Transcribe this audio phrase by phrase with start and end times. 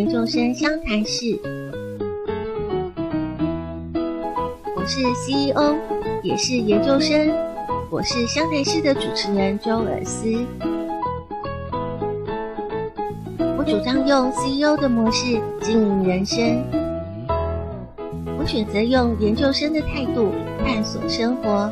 [0.00, 1.38] 研究生湘潭市，
[4.74, 5.74] 我是 CEO，
[6.22, 7.30] 也是研究生，
[7.90, 10.26] 我是湘潭市的主持人周尔思。
[13.58, 16.64] 我主张用 CEO 的模式经营人生，
[18.38, 20.32] 我选择用研究生的态度
[20.64, 21.70] 探索生活。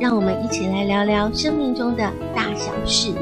[0.00, 3.12] 让我们一起来聊聊生命中的大小事。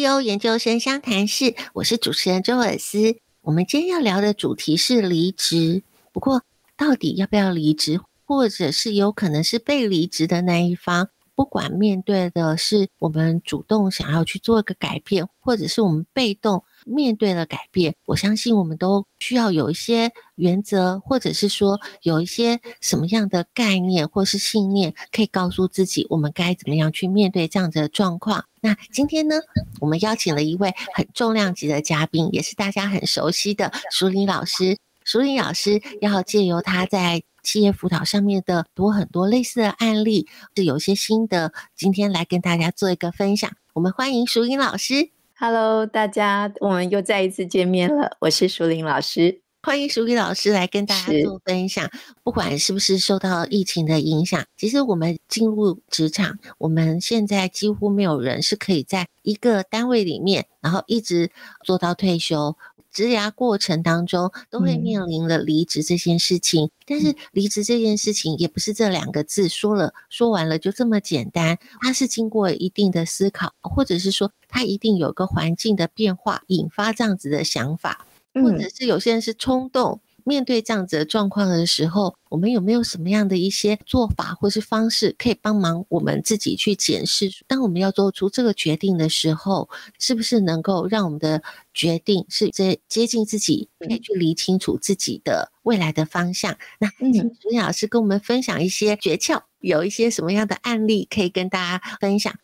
[0.00, 3.18] CEO 研究生湘潭市，我是主持人周尔斯。
[3.42, 6.42] 我们今天要聊的主题是离职，不过
[6.74, 16.64] 到底要不要离职，或者是有可能是被离职的那一方，不管面对的是我们主动想要去做一个改变，或者是我们被动。
[16.86, 28.44] 面对了改变，我相信我们都需要有一些原则，或者是说有一些什么样的概念或是信念，可以告诉自己我们该怎么样去面对这样子的状况。
[28.60, 29.36] 那今天呢，
[29.80, 34.76] 我们邀请了一位很重量级的嘉宾，也是大家很熟悉的淑铃老师。
[35.04, 43.50] 淑铃老师要借由他在企业辅导上面的多很多类似的案例，是有些心得，今天来跟大家做一个分享。
[43.72, 45.10] 我们欢迎淑铃老师。
[45.42, 48.14] Hello，大家，我们又再一次见面了。
[48.20, 51.88] 我是淑玲老师，欢迎淑玲老师来跟大家做分享。
[52.22, 61.30] 不管是不是受到疫情的影响，其实我们进入职场，我们现在几乎没有人是可以在一个单位里面，然后一直
[61.64, 62.54] 做到退休。
[62.92, 80.00] 职涯过程当中都会面临了离职这件事情，嗯、但是离职这件事情也不是这两个字说了说完了就这么简单，它是经过一定的思考，或者是说它一定有个环境的变化引发这样子的想法，或者是有些人是冲动。
[80.24, 87.30] 面对这样子的状况的时候，我们有没有什么样的一些做法或是方式，可以帮忙我们自己去检视？
[87.46, 91.42] 当我们要做出这个决定的时候，是不是能够让我们的
[91.74, 96.56] 决定是接接近自己，可以去理清楚自己的未来的方向？
[96.78, 102.34] 那请淑铃老师跟我们分享一些诀窍，有一些什么样的案例可以跟大家分享？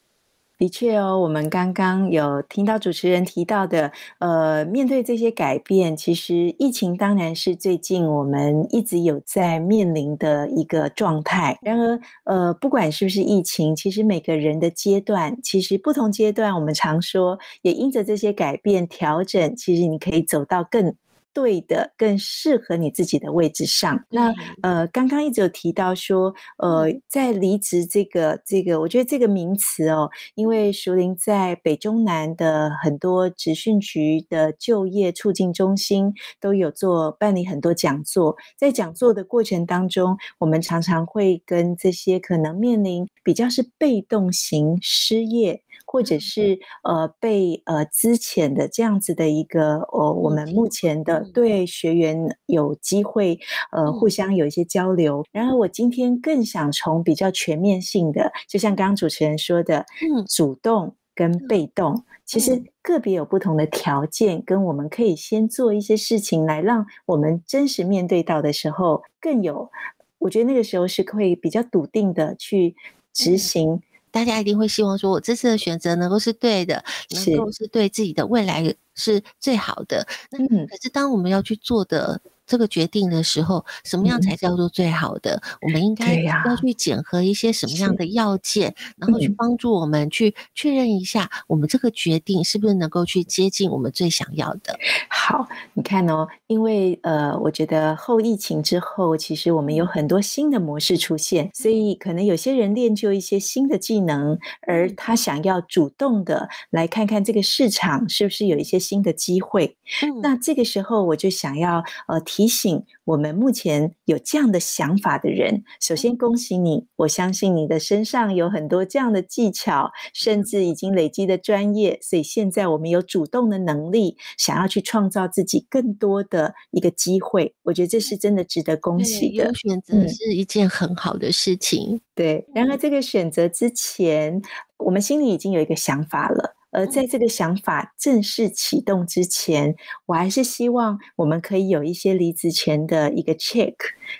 [0.59, 11.59] 的确哦，我们刚刚有听到主持人提到的，呃，面对这些改变，其实疫情当然是最近我们一直有在面临的一个状态。
[11.61, 20.95] 然而，呃，不管是不是疫情，其实每个人的阶段，其实不同阶段，我们常说，也因着这些改变调整，其实你可以走到更。
[21.37, 24.03] 对的，更适合你自己的位置上。
[24.09, 24.33] 那
[24.63, 36.11] 呃，刚刚一直有提到说，呃，在离职这个这个，我觉得这个名词哦，因为熟林在北中南的很多职训局的就业促进中心
[36.41, 45.63] 都有做办理很多讲座，在讲座的过程当中，我们常常会跟这些可能面临比较是被动型失业。
[45.97, 53.41] 或者是呃被呃资遣的这样子的一个呃，我们目前的对学员有机会
[53.73, 55.25] 呃互相有一些交流。
[55.33, 60.23] 然而我今天更想从比较全面性的，就像刚刚主持人说的，嗯。
[60.29, 69.71] 主动跟被动，其实个别有不同的条件，跟我们可以先做一些事情来让我们真实面对到的时候更有，
[70.19, 72.77] 我觉得那个时候是可以比较笃定的去
[73.15, 73.81] 执行。
[74.11, 80.07] 大家一定会希望说，我这次的选择能够是对的，能够是对自己的未来是最好的。
[80.31, 82.21] 那可是当我们要去做的。
[82.47, 85.35] 这个决定的时候，什么样才叫做最好的？
[85.37, 94.79] 嗯、我们应该要去检核一些什么样的要件，然后去帮助我们去确认一下，我们这个决定是不是能够去接近我们最想要的。
[95.11, 104.39] 好，你看哦，因为呃，我觉得后疫情之后，其实我们有很多新的模式出现，所以可能有些人练就一些新的技能，
[104.69, 109.77] 而他想要主动的来看看这个市场是不是有一些新的机会。
[110.03, 112.21] 嗯、那这个时候，我就想要呃。
[112.36, 116.89] 提醒我们目前有这样的想法的人，首先恭喜你！
[116.97, 127.55] 我相信你的身上有很多这样的技巧，甚至已经累积的专业，所以现在我们有主动的能力，想要去创造自己更多的一个机会。
[127.63, 129.45] 我觉得这是真的值得恭喜的。
[129.45, 132.01] 有选择是一件很好的事情。
[132.17, 134.43] 对，然而这个选择之前，
[134.79, 136.56] 我们心里已经有一个想法了。
[136.77, 139.75] 而在这个想法正式启动之前，
[140.05, 143.73] 我还是希望我们可以有一些离职前的一个 check。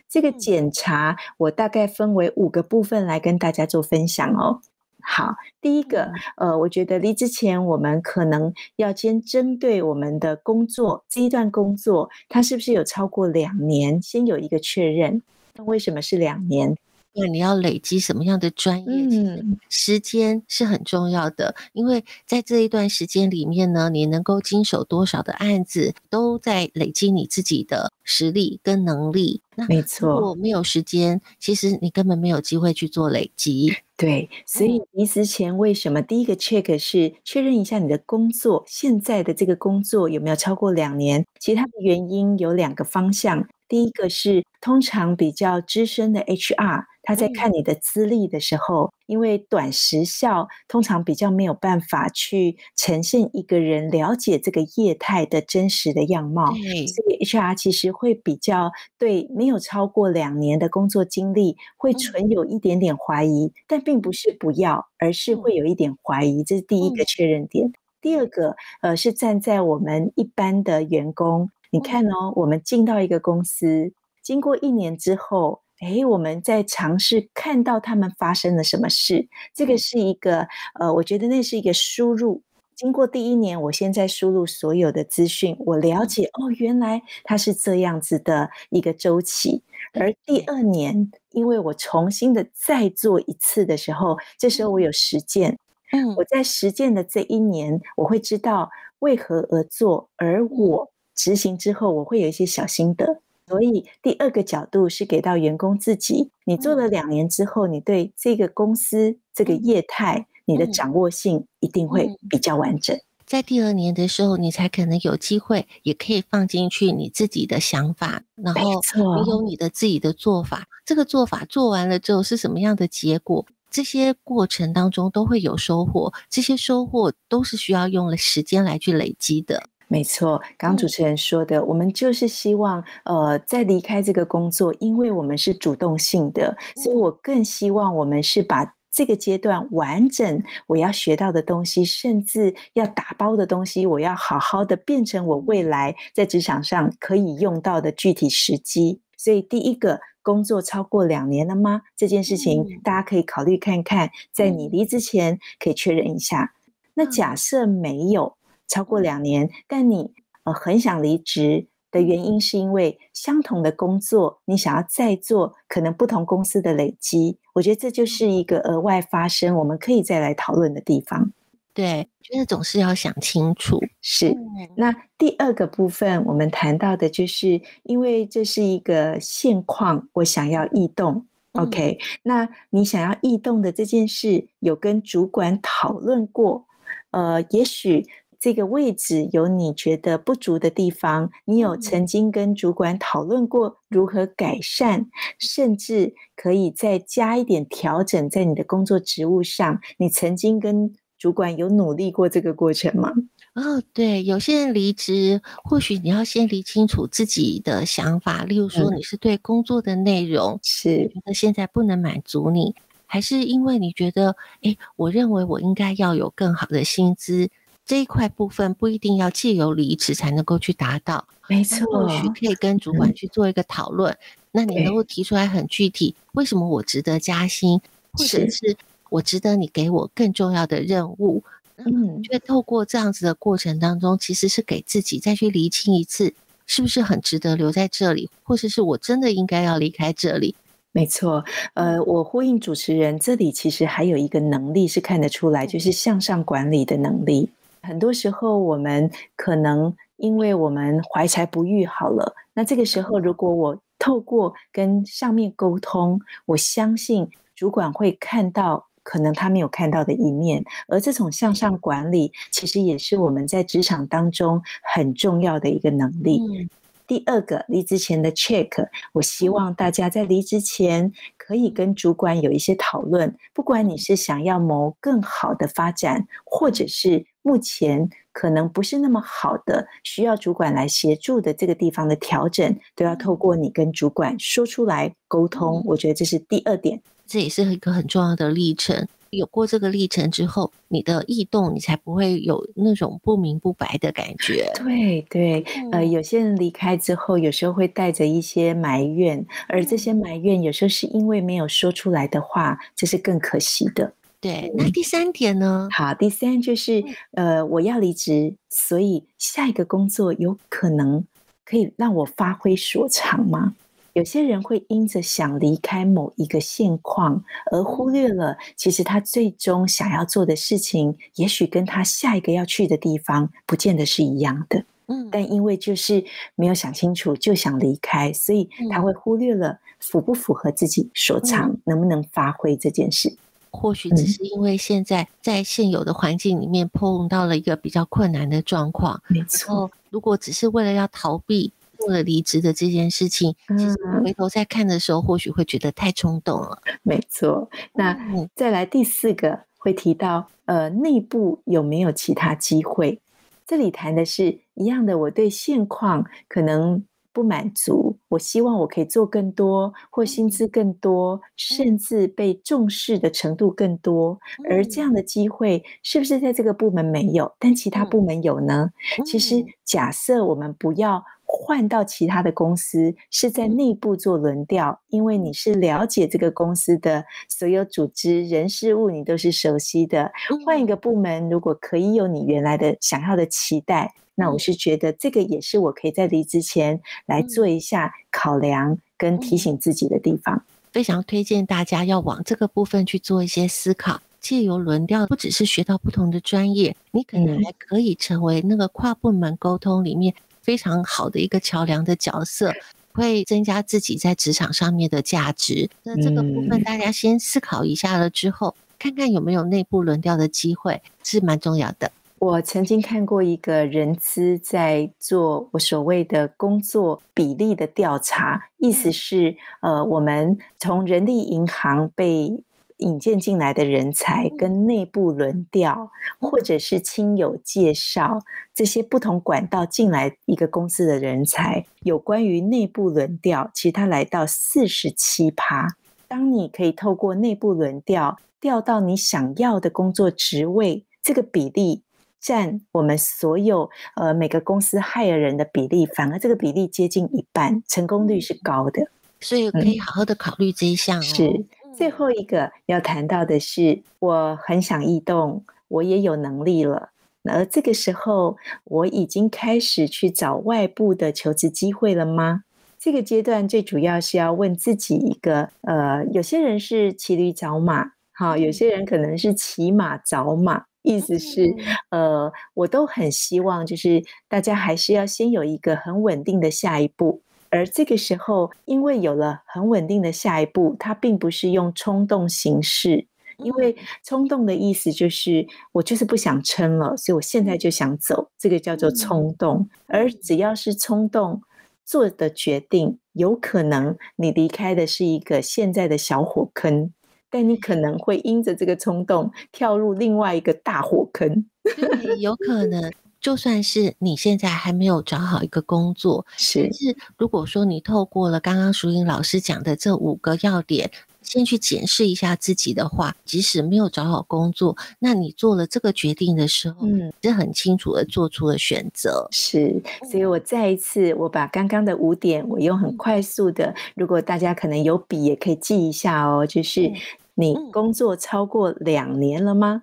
[0.09, 4.63] 这个检查我大概分为五个部分来跟大家做分享哦。
[5.03, 15.21] 好，第一个，呃，我觉得离职前我们可能要先针对我们的工作这一段工作，它是不是有超过两年，先有一个确认。
[15.57, 16.75] 那为什么是两年？
[17.17, 19.43] 那你要累积什么样的专业？
[19.71, 29.43] 时间是很重要的，因为在这一段时间里面呢，你能够经手多少的案子，都在累积你自己的实力跟能力。
[29.55, 33.75] 那没错，如果没有时间，其实你根本没有机会去做累积。
[33.97, 41.27] 对，所以离职前为什么第一个 check 是确认一下你的工作，现在的这个工作有没有超过两年？
[41.41, 43.47] 其他的原因有两个方向。
[43.69, 67.73] 第一个是通常比较资深的 HR，他在看你的资历的时候，因为短时效，通常比较没有办法去呈现一个人了解这个业态的真实的样貌，所以 HR 其实会比较对没有超过两年的工作经历会存有一点点怀疑，但并不是不要，而是会有一点怀疑，这是第一个确认点。
[68.01, 71.51] 第二个，呃，是站在我们一般的员工。
[71.71, 73.93] 你看哦，我们进到一个公司，
[74.23, 79.29] 经过一年之后，诶，我们在尝试看到他们发生了什么事。
[79.55, 80.47] 这个是一个，
[80.81, 82.43] 呃，我觉得那是一个输入。
[82.75, 89.63] 经过第一年，我现在输入所有的资讯，我了解哦，原来它是这样子的一个周期。
[89.95, 95.59] 而第二年，因为我重新的再做一次的时候，这时候我有实践。
[95.93, 98.69] 嗯，我在实践的这一年，我会知道
[98.99, 100.91] 为何而做，而我。
[101.15, 103.23] 执行之后，我会有一些小心得。
[103.49, 106.31] 所以第二个角度是给到员工自己。
[106.45, 112.99] 你做了两年之后，你对这个公司这个业态，你的掌握性一定会比较完整。
[113.25, 118.81] 在第二年的时候，你才可能有机会，也可以放进去你自己的想法，然后
[119.23, 120.67] 你有你的自己的做法。
[120.85, 123.45] 这个做法做完了之后是什么样的结果？
[123.69, 129.65] 这些过程当中都会有收获，这些收获都是需要用了时间来去累积的。
[129.89, 149.01] 没错，刚刚主持人说的，嗯、我们就是希望，呃，在离开这个工作，因为我们是主动性的，所以我更希望我们是把这个阶段完整我要学到的东西，甚至要打包的东西，我要好好的变成我未来在职场上可以用到的具体时机。
[149.17, 151.83] 所以，第一个工作超过两年了吗？
[151.97, 156.55] 这件事情大家可以考虑看看，在你离职前可以确认一下。
[156.95, 158.37] 那假设没有。
[158.69, 160.13] 超过两年，但你
[160.45, 167.39] 呃很想离职的原因，是因为相同的工作，你想要再做可能不同公司的累积。
[167.55, 171.33] 我觉得这就是一个额外发生，我们可以再来讨论的地方。
[171.73, 173.79] 对，觉得总是要想清楚。
[174.03, 174.35] 是。
[174.77, 181.27] 那第二个部分，我们谈到的就是，因为这是一个现况，我想要异动。
[181.53, 186.67] OK，那你想要异动的这件事，有跟主管讨论过？
[187.13, 188.07] 呃，也许。
[188.39, 195.07] 这个位置有你觉得不足的地方，你有曾经跟主管讨论过如何改善，
[195.39, 199.81] 甚至可以再加一点调整在你的工作职务上。
[199.99, 203.11] 你曾经跟主管有努力过这个过程吗？
[203.55, 212.75] 哦，对，有些人离职，或许你要先理清楚自己的想法，例如说你是对工作的内容是觉得现在不能满足你，
[213.07, 217.49] 还是因为你觉得，哎，我认为我应该要有更好的薪资。
[217.87, 224.13] 这一块部分不一定要借由离职才能够去达到，没错，或许可以跟主管去做一个讨论。
[224.13, 224.19] 嗯、
[224.51, 227.81] 那你能够提出来很具体，为什么我值得加薪，
[228.13, 228.77] 或者是
[229.09, 231.45] 我值得你给我更重要的任务？
[231.77, 236.35] 嗯，就透过这样子的过程当中，其实是给自己再去厘清一次，
[236.67, 240.57] 是不是很值得留在这里，或者是我真的应该要离开这里。
[240.91, 247.51] 没错，呃，我呼应主持人，这里其实还有一个能力是看得出来，就是向上管理的能力。
[247.87, 264.61] 很多时候，我们可能因为我们怀才不遇好了，那这个时候，如果我透过跟上面沟通，我相信主管会看到可能他没有看到的一面，而这种向上管理，其实也是我们在职场当中
[264.95, 266.41] 很重要的一个能力。
[266.41, 266.69] 嗯
[267.09, 268.69] 第二个离职前的 check，
[269.13, 273.33] 我希望大家在离职前可以跟主管有一些讨论。
[273.55, 285.81] 不管你是想要谋更好的发展，或者是目前可能不是那么好的，需要主管来协助的这个地方的调整，都要透过你跟主管说出来沟通。
[285.87, 289.07] 我觉得这是第二点，这也是一个很重要的历程。
[289.31, 294.73] 有过这个历程之后，你的异动，你才不会有那种不明不白的感觉。
[294.75, 304.13] 对对，呃，有些人离开之后，有时候会带着一些埋怨，而这些埋怨有时候是因为没有说出来的话，这是更可惜的。
[304.41, 305.89] 对，那第三点呢？
[305.91, 307.03] 好，第三就是
[307.33, 311.25] 呃，我要离职，所以下一个工作有可能
[311.65, 313.75] 可以让我发挥所长吗？
[314.13, 324.85] 有些人会因着想离开某一个现况，而忽略了其实他最终想要做的事情，也许跟他下一个要去的地方不见得是一样的。
[325.09, 326.25] 嗯，但因为就是
[326.55, 333.37] 没有想清楚就想离开，所以他会忽略了符不符合自己所长，能不能发挥这件事。
[333.77, 339.23] 或许只是因为现在在现有的环境里面碰到了一个比较困难的状况。
[339.29, 341.73] 没错，如果只是为了要逃避。
[341.99, 346.79] 做了离职的这件事情，其实回头再看的时候，或许会觉得太冲动了。
[347.03, 348.15] 没错，那
[348.55, 353.19] 再来第四个会提到，呃，内部有没有其他机会？
[353.67, 357.03] 这里谈的是一样的，我对现况可能
[357.37, 364.39] 不满足，我希望我可以做更多，或薪资更多，甚至被重视的程度更多。
[364.71, 368.89] 而这样的机会是不是在这个部门没有，但其他部门有呢？
[369.27, 371.23] 其实假设我们不要。
[371.49, 380.31] 换到其他的公司是在内部做轮调，因为你是了解这个公司的所有组织、人事物，你都是熟悉的。
[380.65, 390.63] 换一个部门，如果可以有你原来的想要的期待，那我是觉得这个也是我可以在离职前来做一下考量跟提醒自己的地方。
[390.93, 394.21] 非常推荐大家要往这个部分去做一些思考。
[394.39, 400.33] 借由轮调，不只是学到不同的专业，你可能还可以成为那个跨部门沟通里面。
[400.67, 402.75] 非常好的一个桥梁的角色，
[403.13, 405.89] 会增加自己在职场上面的价值。
[406.03, 412.11] 那这个部分大家先思考一下了之后，看看有没有内部轮调的机会，是蛮重要的。
[412.39, 422.63] 我曾经看过一个人资在做我所谓的工作比例的调查，意思是，呃，我们从人力银行被
[422.99, 428.41] 引荐进来的人才跟内部轮调，或者是亲友介绍
[428.75, 435.97] 这些不同管道进来一个公司的人才，有关于内部轮调，其实它来到四十七趴。
[436.27, 442.03] 当你可以透过内部轮调调到你想要的工作职位，这个比例
[442.41, 449.11] 占我们所有呃每个公司 hire 人的比例，反而这个比例接近一半，成功率是高的。
[449.39, 451.23] 所以可以好好的考虑这一项哦。
[451.23, 451.67] 是。
[451.97, 457.11] 最后一个要谈到的是，我很想异动，我也有能力了。
[457.45, 462.65] 而这个时候，我已经开始去找外部的求职机会了吗？
[462.99, 471.73] 这个阶段最主要是要问自己一个，呃，有些人是骑驴找马，好，有些人可能是骑马找马，意思是，
[472.11, 477.41] 呃，我都很希望，就是大家还是要先有一个很稳定的下一步。
[477.77, 483.27] 而这个时候，因为有了很稳定的下一步，它并不是用冲动行事。
[483.59, 489.89] 因为冲动的意思就是我就是不想撑了，所以我现在就想走，这个叫做冲动。
[490.09, 491.63] 而只要是冲动
[492.05, 497.11] 做的决定，有可能你离开的是一个现在的小火坑，
[497.49, 501.65] 但你可能会因着这个冲动跳入另外一个大火坑。
[501.83, 503.11] 对，有可能。
[503.47, 507.17] 就算是你现在还没有找好一个工作，是，但是。
[507.39, 511.13] 如果说你透过了刚刚淑英老师讲的这五个要点，
[511.43, 519.47] 先去检视一下自己的话，即使没有找好工作，那你做了这个决定的时候，嗯，是很清楚的做出了选择。
[519.53, 527.13] 是，所以我再一次，我把刚刚的五点，我用很快速的，如果大家可能有笔也可以记一下哦，就是
[527.55, 530.03] 你工作超过两年了吗？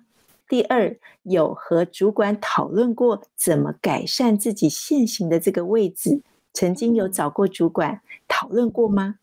[0.54, 9.16] 第二，有和主管讨论过怎么改善自己现行的这个位置，曾经有找过主管讨论过吗？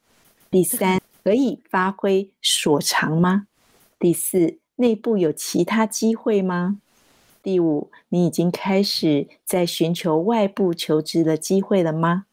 [0.49, 3.47] 第三，可以发挥所长吗？
[3.97, 6.81] 第四，内部有其他机会吗？
[7.41, 12.25] 第五，你已经开始在寻求外部求职的机会了吗？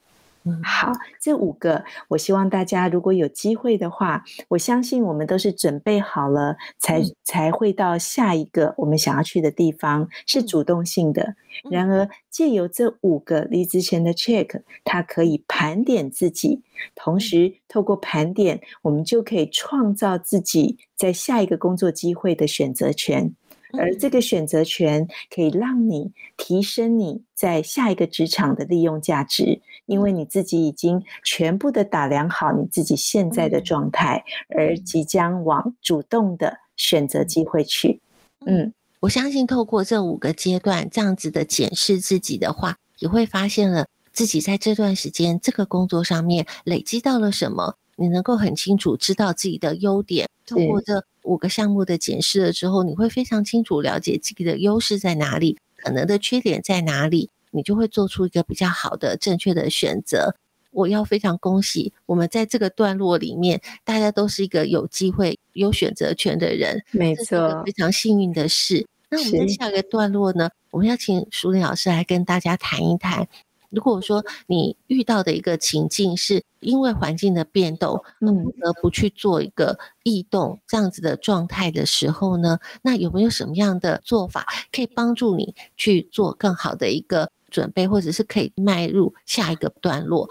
[0.63, 11.35] 好，这五个，我希望大家如果有机会的话，我相信我们都是准备好了才，才才会到下一个我们想要去的地方，是主动性的。
[11.71, 16.63] 然而，借由这五个离职前的 check，它可以盘点自己，
[16.95, 23.35] 同时透过盘点，我们就可以创造自己在下一个工作机会的选择权。
[23.77, 38.01] 而这个选择权可以让你提升你在下一个职场的利用价值，因为你自己已经全部的打量好你自己现在的状态，而即将往主动的选择机会去。
[38.47, 50.29] 嗯，我相信透过这五个阶段这样子的检视自己的话，也会发现了自己在这段时间这个工作上面累积到了什么，你能够很清楚知道自己的优点。
[50.47, 60.35] 通过这五个项目的检视了之后，你会非常清楚了解自己的优势在哪里，可能的缺点在哪里，你就会做出一个比较好的、正确的选择。
[60.71, 68.87] 我要非常恭喜我们在这个段落里面，大家都是一个有机会、有选择权的人，没错，非常幸运的事。
[69.11, 73.27] 那我们在下一个段落呢，我们要请淑玲老师来跟大家谈一谈。
[73.71, 90.29] 如果说你遇到的一个情境是因为环境的变动，而不得不去做一个异动这样子的状态的时候呢，那有没有什么样的做法可以帮助你去做更好的一个准备，或者是可以迈入下一个段落？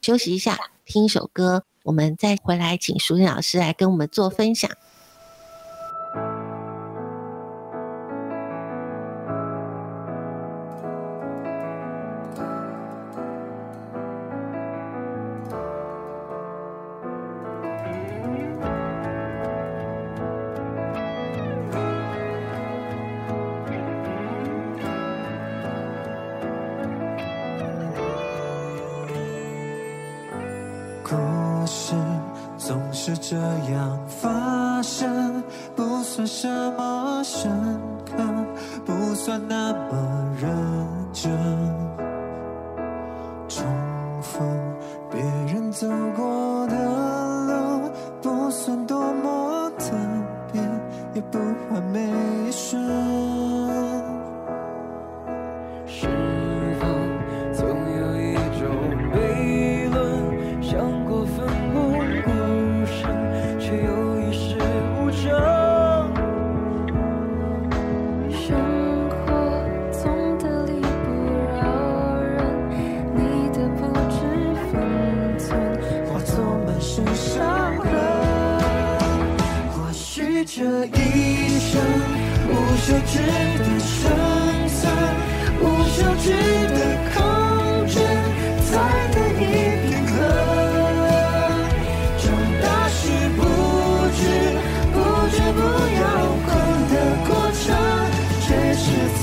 [0.00, 4.70] 休息一下，听一首歌，我们再回来，请淑铃老师来跟我们做分享。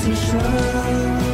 [0.02, 1.31] 此生。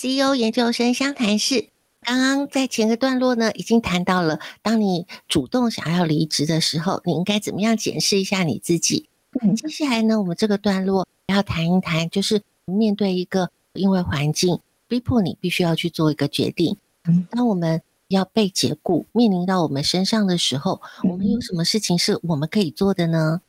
[0.00, 1.70] CEO 研究生相谈室，
[2.02, 9.08] 刚刚在前个段落呢，已经谈到了，当你主动想要离职的时候，你应该怎么样检视一下你自己。
[9.42, 16.76] 嗯，接下来呢，我们这个段落要谈一谈，就是面对一个因为环境逼迫你必须要去做一个决定。
[17.08, 23.40] 嗯，当我们要被解雇，面临到我们身上的时候，我们有什么事情是我们可以做的呢？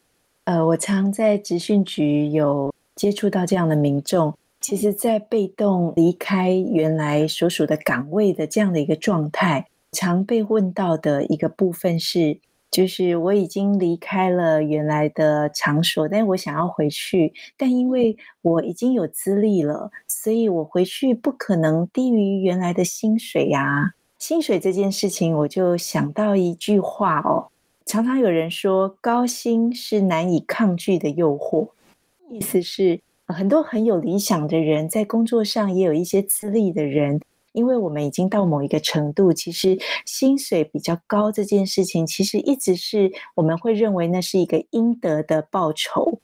[0.45, 4.33] 呃，我常在职训局有接触到这样的民众。
[4.59, 12.37] 其实，在被动离开原来所属的岗位的这样的一个状态，常被问到的一个部分是，
[12.69, 23.93] 就是我已经离开了原来的场所，但我想要回去，但因为我已经有资历了，所以我回去不可能低于原来的薪水呀。
[24.19, 27.47] 薪水这件事情，我就想到一句话哦，
[27.85, 31.69] 常常有人说，高薪是难以抗拒的诱惑，
[32.29, 32.99] 意思是。
[33.29, 46.19] 很多很有理想的人，在工作上也有一些资历的人，因为我们已经到某一个程度，其实薪水比较高这件事情，其实一直是我们会认为那是一个应得的报酬，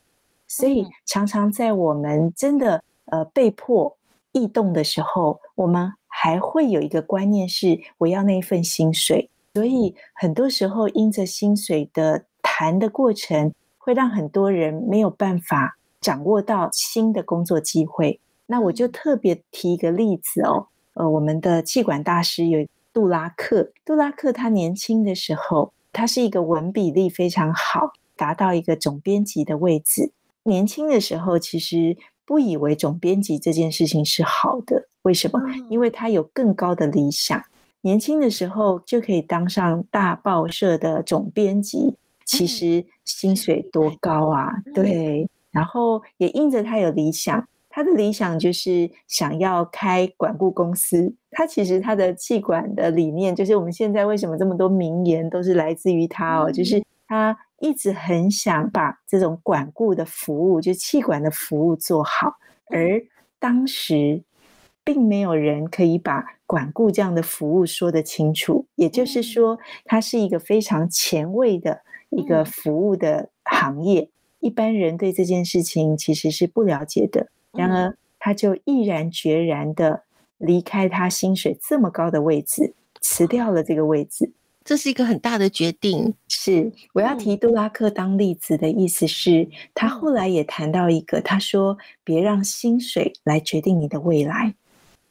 [0.48, 3.96] 所以常常在我们真的呃被迫
[4.32, 15.78] 异动的时候，我们还会有一个观念是我要那一份薪水，所以很多时候因着薪水的谈的过程，会让很多人没有办法。
[16.06, 20.68] 掌握到新的工作机会，那我就特别提一个例子哦。
[20.94, 22.64] 呃，我们的气管大师有
[22.94, 30.12] 杜拉克，杜拉克他年轻的时候，他是一个文笔力非常好，达到一个总编辑的位置。
[30.44, 34.88] 年轻的时候，其实不以为总编辑这件事情是好的。
[35.02, 35.42] 为什么？
[35.72, 37.44] 因为他有更高的理想，
[37.82, 44.54] 年轻的时候就可以当上大报社的总编辑，其实薪水多高啊？
[44.76, 47.48] 对，然后也因着他有理想。
[47.70, 51.14] 他的理想就是想要开管顾公司。
[51.32, 62.36] 他其实他的气管的理念，就是我们现在为什么这么多名言都是来自于他哦，就是他一直很想把这种管顾的服务，就气管的服务做好。
[62.68, 63.02] 而
[63.40, 64.24] 当时
[64.86, 74.10] 并没有人可以把管顾这样的服务说得清楚，也就是说，它是一个非常前卫的一个服务的行业，
[74.46, 77.30] 一般人对这件事情其实是不了解的。
[77.52, 80.04] 然而，他就毅然决然的
[80.38, 84.32] 离开他薪水这么高的位置，辞掉了这个位置。
[84.64, 86.14] 这是一个很大的决定。
[86.28, 94.54] 是，我要提杜拉克当例子的意思是，他后来也谈到一个，他说：“别让薪水来决定你的未来，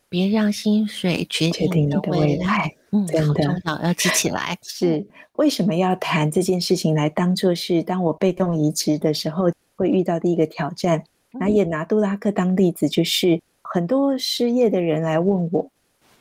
[0.08, 4.56] 别让薪水决定你的未来。”嗯，真的重要，要记起来。
[4.62, 11.02] 是，为什么要谈这件事情来当做是当我被动移植的时候会遇到的一个挑战？
[11.32, 15.68] 那也拿杜拉克当例子，就是很多失业的人来问我，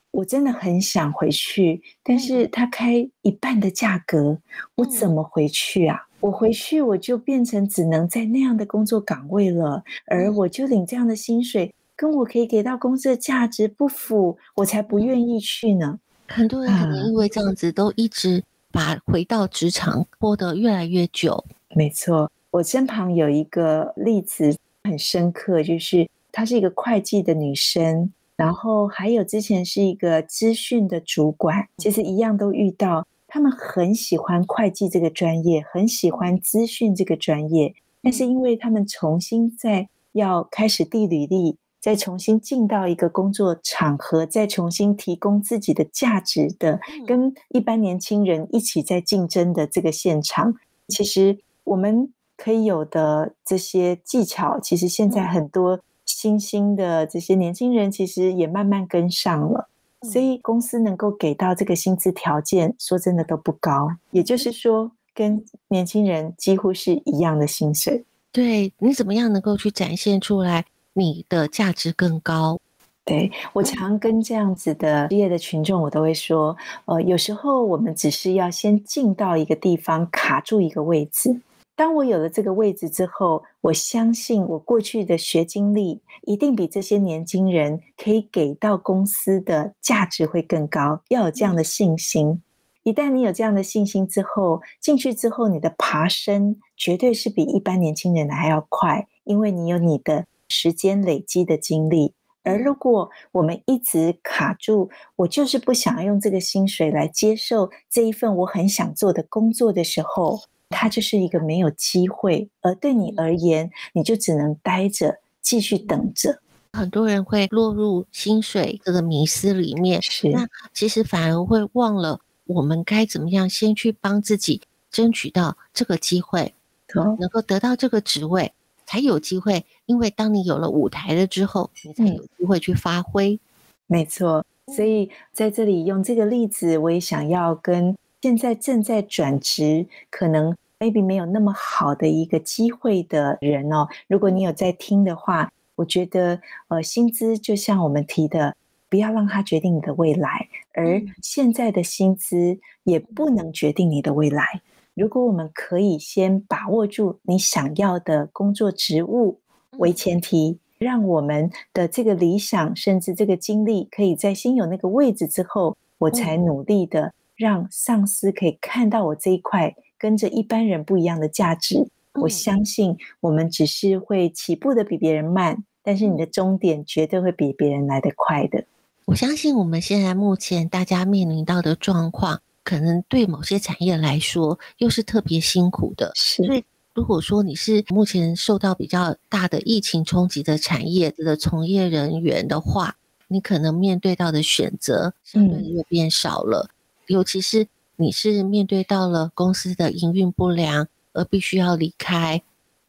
[0.10, 4.40] 我真的很想回去，但是他开一半的价格，
[4.74, 6.08] 我怎么回去啊？
[6.22, 16.00] 我回去我就变成只能在那样的工作岗位了，而我就领这样的薪水，跟我可以给到公司的价值不符，我才不愿意去呢。
[16.28, 21.44] 很多人可能因为这样子，都一直把回到职场拖得越来越久。
[21.76, 24.56] 没错，我身旁有一个例子。
[24.86, 50.56] 很深刻，就是她是一个会计的女生，然后还有之前是一个资讯的主管，其实一样都遇到，他们很喜欢会计这个专业，很喜欢资讯这个专业，但是因为他们重新在要开始递履历，再重新进到一个工作场合，再重新提供自己的价值的，跟一般年轻人一起在竞争的这个现场，
[50.88, 52.14] 其实我们。
[52.36, 59.70] 可以有的这些技巧，其实现在很多新兴的这些年轻人，其实也慢慢跟上了。
[60.02, 63.88] 所以公司能够给到这个薪资条件，说真的都不高。
[64.10, 68.04] 也就是说，跟年轻人几乎是一样的薪水。
[68.32, 72.60] 对，你怎么样能够去展现出来你的价值更高？
[73.06, 81.42] 对，我常跟这样子的毕业的群众，我都会说，呃，有时候我们只是要先进到一个地方，卡住一个位置。
[81.76, 91.02] 当我有了这个位置之后，我相信我过去的学经历一定比这些年轻人可以给到公司的价值会更高。
[91.10, 92.42] 要有这样的信心。
[92.84, 102.14] 一旦你有这样的信心之后，进去之后，你的爬升绝对是比一般年轻人还要快，因为你有你的时间累积的经历。
[102.44, 110.40] 而如果我们一直卡住，我就是不想要用这个薪水来接受这一份我很想做的工作的时候。
[110.76, 116.42] 它就是一个没有机会，而对你而言，你就只能待着，继续等着。
[116.74, 126.56] 很多人会落入薪水这个迷思里面，是那其实反而会忘了我们该怎么样先去帮自己争取到这个机会，
[126.96, 128.52] 哦、能够得到这个职位，
[128.88, 129.64] 才有机会。
[129.86, 133.34] 因为当你有了舞台了之后，你才有机会去发挥。
[133.34, 133.40] 嗯、
[133.88, 140.56] 没错，所以在这里用这个例子，我也想要跟现在正在转职，可能。
[140.80, 148.54] maybe 没有那么好的一个机会的人哦，如果你有在听的话，我觉得呃，薪资就像我们提的，
[148.90, 154.62] 不要让它决定你的未来，而现在的薪资也不能决定你的未来。
[154.94, 159.40] 如果我们可以先把握住你想要的工作职务
[159.78, 169.76] 为前提，让我们的这个理想甚至这个经历，可以在先有那个位置之后，我才努力的让上司可以看到我这一块。
[170.00, 178.66] 跟着一般人不一样的价值，我相信我们只是会起步的比别人慢，但是你的终点绝对会比别人来得快的。
[179.06, 186.12] 我相信我们现在目前大家面临到的状况，可能对某些产业来说又是特别辛苦的。
[186.16, 186.62] 是，所以
[186.94, 196.74] 如果说你是目前受到比较大的疫情冲击的产业的从业人员的话，你可能面对到的选择相对又变少了，嗯、
[197.08, 197.68] 尤其是。
[197.96, 202.42] 你是面对到了公司的营运不良而必须要离开。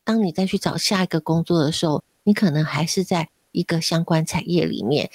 [0.02, 5.10] 当你再去找下一个工作的时候，你可能还是在一个相关产业里面，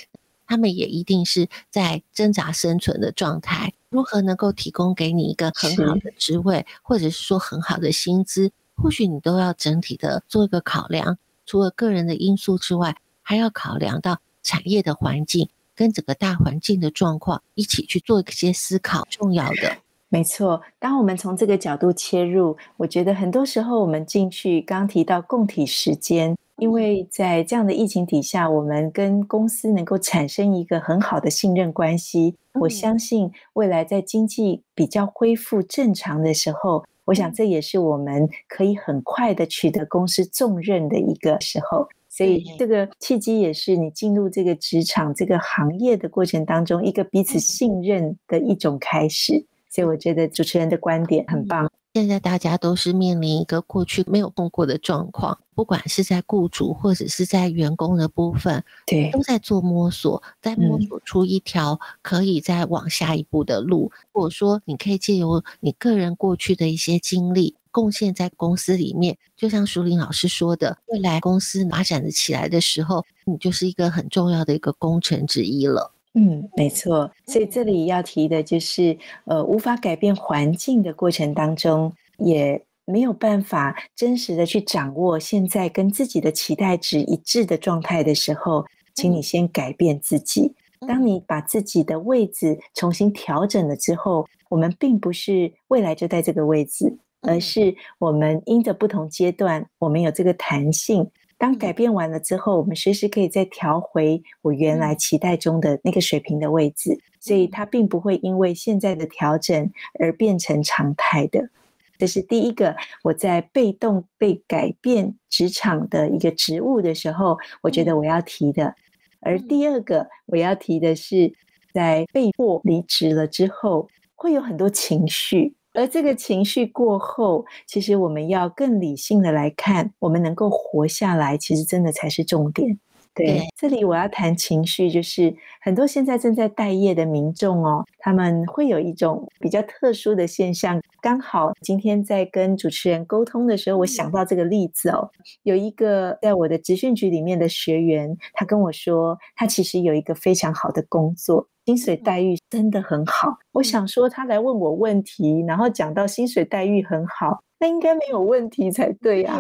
[0.45, 3.73] 他们也一定是在挣扎生存的状态。
[3.89, 11.17] 如何能够提供给你一个很好的职位，或者是说很好的薪资，或许你都要整体的做一个考量。
[11.45, 19.77] 除了个人的因素之外，还要考量到产业的环境跟整个大环境的状况，一起去做一些思考，重要的。
[20.09, 32.35] 没错，当我们从这个角度切入，我觉得很多时候我们进去，刚提到供体时间，因为在这样的疫情底下，我们跟公司能够产生一个很好的信任关系。
[32.53, 41.87] 我相信未来在经济比较恢复正常的时候，我想这也是我们可以很快的取得公司重任的一个时候。
[42.07, 49.43] 所以这个契机也是你进入这个职场这个行业的过程当中，一个彼此信任的一种开始。
[49.69, 51.71] 所以我觉得主持人的观点很棒。
[51.99, 63.91] 现在大家都是面临一个过去没有碰过的状况，不管是在雇主或者是在员工的部分，对，都在做摸索，在摸索出一条可以再往下一步的路。
[64.13, 69.17] 或者说，你可以借由你个人过去的一些经历，贡献在公司里面。
[69.35, 75.91] 就像舒林老师说的，未来公司发展的起来的时候，你就是一个很重要的一个功臣之一了。
[76.21, 77.10] 嗯，没错。
[77.27, 90.53] 所以这里要提的就是，呃，无法改变环境的过程当中，也没有办法真实的去掌握现在跟自己的期待值一致的状态的时候，请你先改变自己。
[90.86, 101.10] 当你把自己的位置重新调整了之后，我们并不是未来就在这个位置，而是我们因着不同阶段，我们有这个弹性。
[101.39, 111.49] 当改变完了之后，我们随时可以再调回我原来期待中的那个水平的位置，所以它并不会因为现在的调整而变成常态的。
[111.97, 118.75] 这是第一个，我在被动被改变职场的一个职务的时候，我觉得我要提的。
[119.21, 121.34] 而第二个我要提的是，
[121.73, 125.56] 在被迫离职了之后，会有很多情绪。
[125.73, 132.79] 而这个情绪过后，其实我们要更理性的来看，我们能够活下来，其实真的才是重点。
[133.15, 140.79] 对，这里我要谈情绪，就是很多现在正在待业的民众哦，他们会有一种比较特殊的现象。
[141.01, 145.10] 刚好今天在跟主持人沟通的时候，我想到这个例子哦，
[145.43, 153.38] 有一个在我的职训局里面的学员，他跟我说，他其实有一个非常好的工作，薪水待遇真的很好。
[153.51, 159.39] 我想说，他来问我问题，然后讲到薪水待遇很好，那应该没有问题才对啊。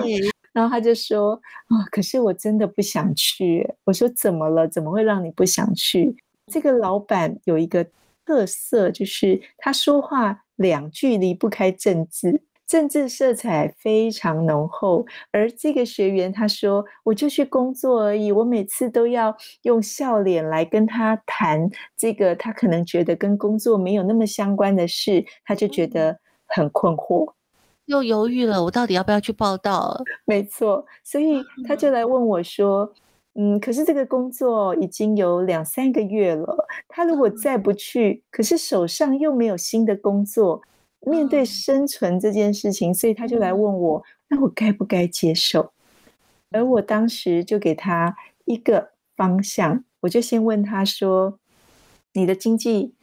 [0.53, 1.33] 然后他就说
[1.69, 4.67] ：“啊、哦，可是我真的不想去。”我说：“怎么了？
[4.67, 6.15] 怎么会让你不想去？”
[6.53, 7.83] 这个老板有一个
[8.23, 15.03] 特色，就是他说话两句离不开政治，政治色彩非常浓厚。
[15.31, 27.33] 而这个学员他说：“我就去工作而已，我每次都要用笑脸来跟他谈这个，他可能觉得跟工作没有那么相关的事，他就觉得很困惑。”
[27.87, 29.99] 又犹豫了，我到底要不要去报道？
[30.25, 32.93] 没错，所以他就来问我说
[33.33, 40.61] ：“嗯，可是这个工作已经有两三个月了，他如果再不去，可是手上又没有新的工作，
[41.01, 45.71] 面对生存这件事情，所以他就来问我，那我该不该接受？”
[46.51, 51.39] 而我当时就给他一个方向，我就先问他说
[52.13, 52.95] ：“你的经济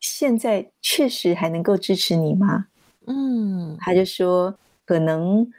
[0.00, 2.66] 现在确实还能够支持你吗？”
[3.06, 5.50] 嗯，他就说可能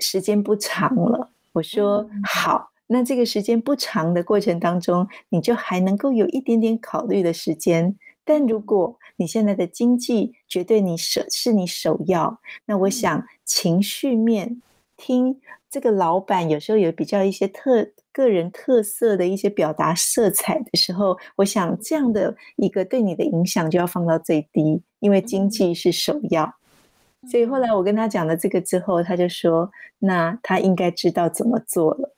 [0.00, 1.30] 时间不长了。
[1.52, 7.96] 我说好，那这个时间不长的过程当中，你就还能够有一点点考虑的时间。
[8.32, 14.62] 但如果你现在的经济绝对你首是你首要，那我想情绪面
[14.96, 26.54] 听这个老板有时候有比较一些特个人特色的一些表达色彩的时候，我想这样的一个对你的影响就要放到最低，因为经济是首要。
[27.28, 32.14] 所以后来我跟他讲了这个之后，他就说：“那他应该知道怎么做了。”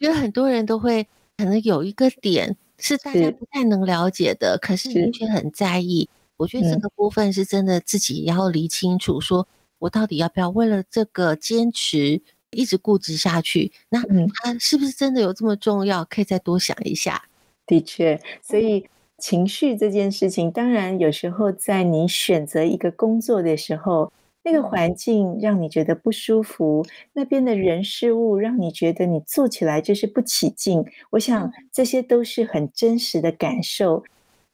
[0.00, 6.08] 因为很多人都会可能有一个点是大家不太能了解的，可是你却很在意。
[6.36, 9.46] 我觉得这个部分是真的自己要理清楚，说
[9.78, 13.72] 我到底要不要为了这个坚持一直固执下去？
[13.88, 16.04] 那它是不是真的有这么重要？
[16.04, 17.24] 可以再多想一下。
[17.66, 18.86] 的确，所以。
[19.18, 24.12] 情绪这件事情，当然有时候在你选择一个工作的时候，
[24.46, 30.84] 那个环境让你觉得不舒服，那边的人事物让你觉得你做起来就是不起劲。
[31.10, 34.04] 我想这些都是很真实的感受。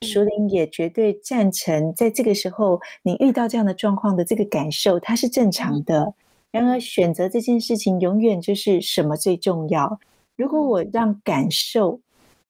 [0.01, 6.15] 淑铃也绝对赞成，在这个时候你遇到这样的状况的这个感受，它是正常的。
[6.51, 10.01] 然而选择这件事情，永远就是什么最重要？
[10.37, 12.01] 如果我让感受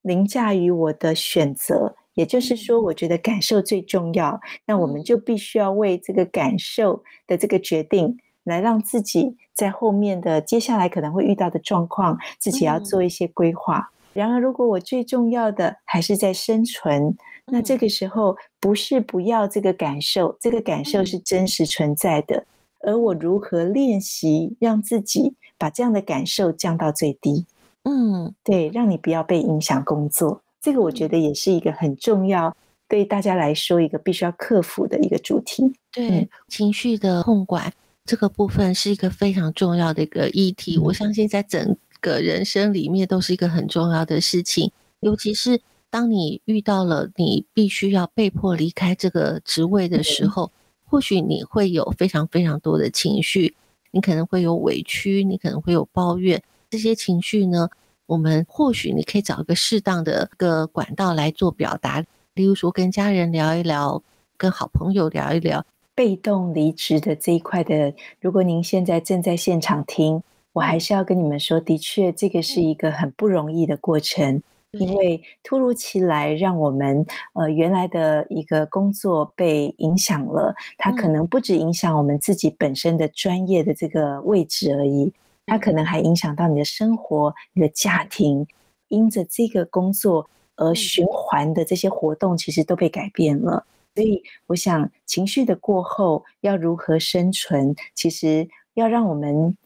[0.03, 1.97] 凌驾于我的选择。
[2.15, 13.79] 也就是说，我觉得感受最重要，那我们就必须要为这个感受的这个决定，来让自己在后面的接下来可能会遇到的状况，自己要做一些规划。
[13.79, 22.45] 嗯、然而，如果我最重要的还是在生存，嗯、那这个时候不是不要这个感受，这个感受是真实存在的。
[22.81, 27.47] 嗯、而我如何练习让自己把这样的感受降到最低？
[27.85, 30.43] 嗯，对，让你不要被影响工作。
[30.63, 32.57] 这个我觉得也是一个很重要，
[32.89, 35.73] 对大家来说一个必须要克服的一个主题。
[35.91, 37.73] 对，嗯、情绪的控管
[38.05, 40.77] 这个部分是一个非常重要的一个议题。
[40.77, 44.71] 嗯、我相信在整个人生里面都是一个很重要的事情，
[45.01, 50.51] 尤其是当你遇到了你必须要被迫离开这个职位的时候，嗯、
[50.85, 53.57] 或许你会有非常非常多的情绪，
[53.91, 57.69] 你可能会有委屈，你可能会有抱怨，这些情绪呢。
[58.13, 64.03] 我们或许你可以找一个适当的一个管道来做表达，例如说跟家人聊一聊，
[64.37, 65.65] 跟好朋友聊一聊。
[65.95, 70.23] 被动离职的这一块的，如果您现在正在现场听，
[70.53, 85.11] 我还是要跟你们说，的确这个是一个很不容易的过程，因为突如其来让我们呃原来的一个工作被影响了，它可能不止影响我们自己本身的专业的这个位置而已。
[85.47, 88.47] 它可能还影响到你的生活、你的家庭，
[88.89, 93.67] 因着这个工作而循环的这些活动，其实都被改变了。
[93.95, 99.57] 所以，我想情绪的过后要如何生存，其实要让我们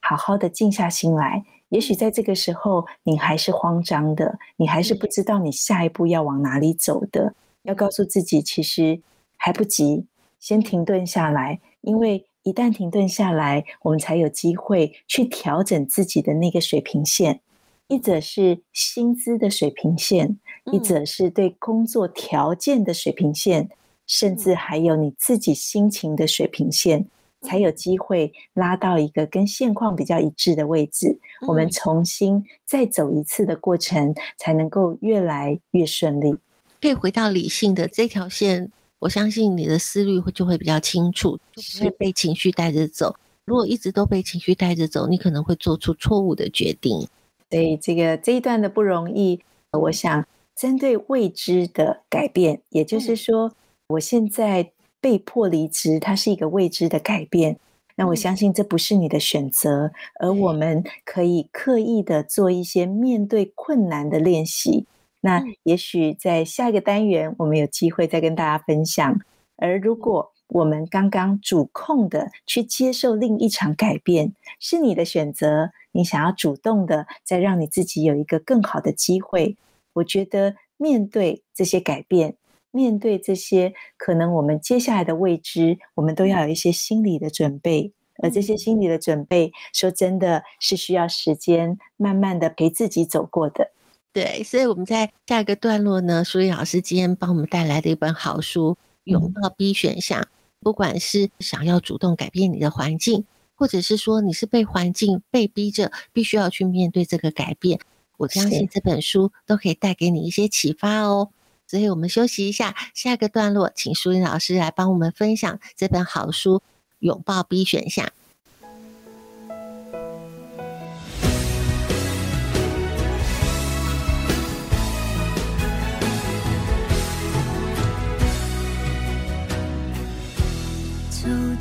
[0.00, 1.44] 好好的静下心来。
[1.68, 7.34] 也许在这个时候，你还是慌张的，你还是不知道你下一步要往哪里走的。
[7.62, 9.00] 要告诉自己，其实
[9.36, 10.06] 还不急，
[10.38, 12.24] 先停顿下来，因为。
[12.44, 17.40] 一旦停顿下来，我们才有机会去调整自己的那个水平线，
[17.88, 20.38] 一则是薪资的水平线，
[20.70, 23.70] 一则是对工作条件的水平线，
[24.06, 27.06] 甚至还有你自己心情的水平线，
[27.40, 31.18] 才有机会拉到一个跟现况比较一致的位置。
[31.48, 36.36] 我们重新再走一次的过程，才能够越来越顺利，
[36.82, 38.70] 可以回到理性的这条线。
[38.98, 43.14] 我相信你的思虑会就会比较清楚，就不会被情绪带着走。
[43.44, 47.06] 如果一直都被情绪带着走，你可能会做出错误的决定。
[47.50, 49.40] 所以这个这一段的不容易，
[49.72, 50.26] 我想
[50.56, 53.52] 针对未知的改变，也就是说，
[53.88, 57.58] 我现在被迫离职，它是一个未知的改变。
[57.96, 64.86] 那我相信这不是你的选择，而我们可以刻意的做一些面对困难的练习。
[65.24, 69.18] 那也许在下一个单元，我们有机会再跟大家分享。
[69.56, 79.56] 而如果我们刚刚主控的去接受另一场改变，是你的选择，你想要主动的再让你自己有一个更好的机会，
[79.94, 82.36] 我觉得面对这些改变，
[82.70, 87.90] 面对这些可能我们接下来的未知，我们都要有一些心理的准备。
[88.22, 93.70] 而这些心理的准备，说真的是需要时间慢慢的陪自己走过的。
[94.14, 100.28] 对，所以我们在下一个段落呢，淑铃老师今天帮我们带来的一本好书《拥抱 B 选项》，嗯、
[100.60, 103.24] 不管是想要主动改变你的环境，
[103.56, 107.80] 或者是说你是被环境被逼着必须要去面对这个改变，
[108.16, 111.30] 我相信这本书都可以带给你一些启发哦。
[111.66, 116.58] 所以我们休息一下，下一个段落，请淑铃老师来帮我们分享这本好书
[117.00, 118.06] 《拥抱 B 选项》。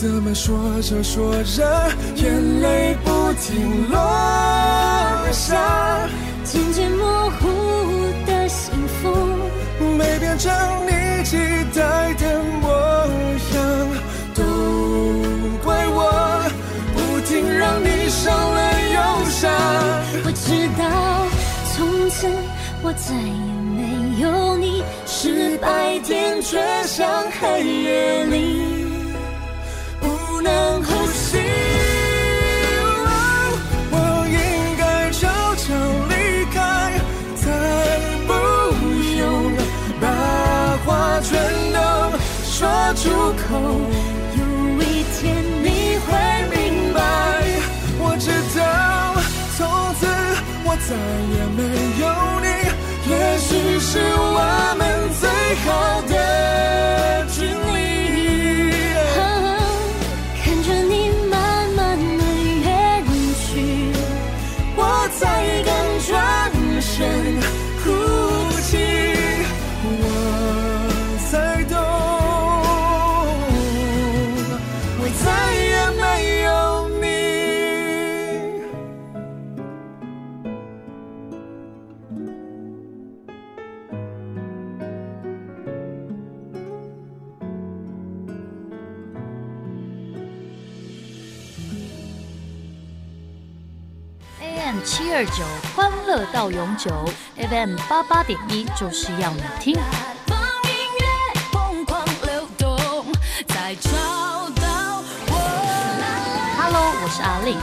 [0.00, 3.96] 怎么说着说着，眼泪不停落
[5.32, 6.08] 下，
[6.42, 7.48] 渐渐模糊
[8.26, 9.14] 的幸福，
[9.96, 10.52] 没变成
[10.86, 11.36] 你期
[11.72, 12.68] 待的模
[13.54, 13.62] 样，
[14.34, 14.42] 都
[15.64, 16.42] 怪我
[16.92, 18.58] 不停让你伤了
[18.90, 18.96] 又
[19.30, 19.42] 伤。
[20.24, 20.82] 我知道，
[21.72, 22.26] 从此
[22.82, 27.08] 我再也没有你，是白天却像
[27.40, 28.73] 黑夜里不
[30.44, 31.38] 能呼吸。
[33.90, 33.96] 我
[34.28, 34.36] 应
[34.76, 35.22] 该悄
[35.56, 35.64] 悄
[36.10, 36.12] 离
[36.52, 36.56] 开，
[37.40, 37.42] 才
[38.28, 38.30] 不
[39.16, 39.22] 用
[39.98, 40.04] 把
[40.84, 40.86] 话
[41.22, 41.32] 全
[41.72, 41.78] 都
[42.44, 42.54] 说
[43.00, 43.02] 出
[43.40, 43.48] 口。
[44.36, 44.40] 有
[44.84, 44.84] 一
[45.14, 45.18] 天
[45.64, 45.66] 你
[46.04, 46.06] 会
[46.54, 46.54] 明
[46.92, 47.00] 白，
[47.98, 48.60] 我知道，
[49.56, 49.58] 从
[49.98, 50.00] 此
[50.66, 50.88] 我再
[51.34, 51.58] 也没
[52.02, 52.04] 有
[52.44, 52.46] 你。
[53.06, 53.48] 也许
[53.80, 54.40] 是我
[54.78, 54.82] 们
[55.18, 55.22] 最
[55.64, 56.03] 好。
[96.84, 99.76] 到永久，FM 八八点一就是要你听。
[106.56, 107.56] Hello，我是阿令，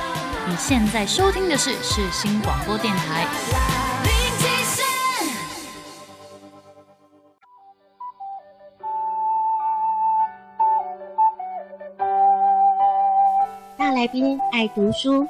[0.47, 3.27] 你现在收听的是世新广播电台。
[13.77, 15.27] 大来宾爱读书。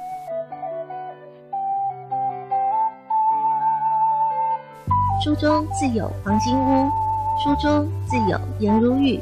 [5.22, 6.90] 书中自有黄金屋，
[7.38, 9.20] 书中自有颜如玉。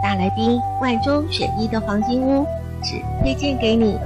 [0.00, 2.46] 大来宾万中选一的黄金屋，
[2.80, 3.98] 只推荐给你。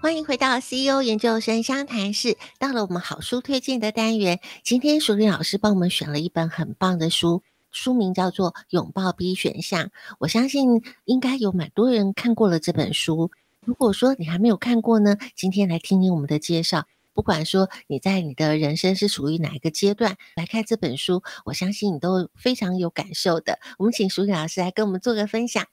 [0.00, 4.38] 欢迎回到 CEO 研究生相谈室，到了我们好书推荐的单元。
[4.62, 7.42] 今天淑铃老师帮我们选了一本很棒的书。
[7.70, 9.84] 书名叫做《拥抱 B 选项》，
[10.18, 13.30] 我相信应该有蛮多人看过了这本书。
[13.64, 16.86] 如果说你还没有看过呢，今天来听听我们的介绍。
[17.12, 23.58] 不管说你在你的人生是属于哪一个阶段来看这本书，我相信你都非常有感受的。
[23.78, 25.66] 我们请淑铃老师来跟我们做个分享。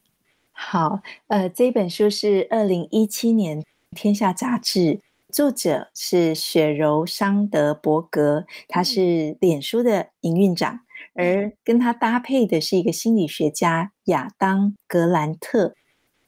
[0.51, 3.61] 好，呃，这本书是二零一七年
[3.95, 10.79] 《天下》杂志，作者是雪柔桑德伯格，他是脸书的营运长。
[11.15, 15.73] 而跟他搭配的是一个心理学家亚当·格兰特。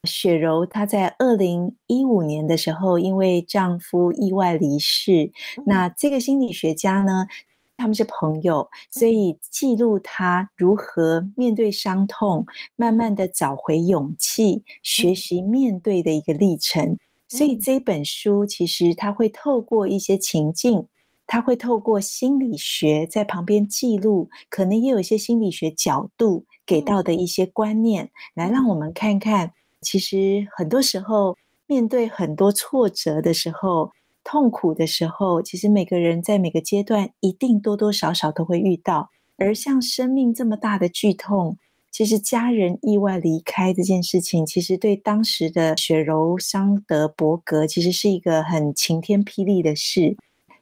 [0.03, 5.31] 雪柔她在二零一五年的时候，因为丈夫意外离世，
[5.65, 7.25] 那这个心理学家呢，
[7.75, 12.45] 他们是朋友，所以记录她如何面对伤痛，
[12.77, 16.97] 慢慢的找回勇气，学习面对的一个历程。
[17.27, 20.88] 所以这本书其实它会透过一些情境。
[21.28, 29.51] 他会透过心理学在旁边记录，可能也有一些心理学角度给到的一些观念，来让我们看看，
[29.82, 33.91] 其实很多时候面对很多挫折的时候、
[34.23, 39.09] 痛苦的时候，其实每个人在每个阶段一定多多少少都会遇到。
[39.38, 41.57] 而像生命这么大的剧痛，
[41.91, 50.15] 其实家人意外离开这件事情，其实对当时的雪柔桑德伯格，其实是一个很晴天霹雳的事。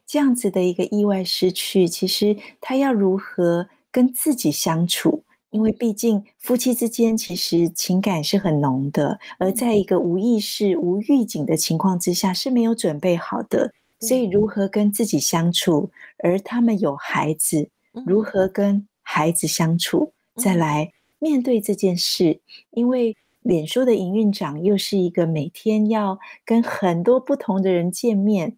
[0.06, 5.24] 这样子的一个意外失去，其实他要如何跟自己相处？
[5.50, 13.72] 因为毕竟夫妻之间其实情感是很浓的，而在一个无意识、无预警的情况之下是没有准备好的。
[14.00, 15.90] 所以如何跟自己相处？
[16.18, 17.70] 而他们有孩子，
[18.04, 20.12] 如何跟孩子相处？
[20.34, 22.40] 再来面对这件事，
[22.72, 28.56] 因为脸书的营运长又是一个每天要跟很多不同的人见面。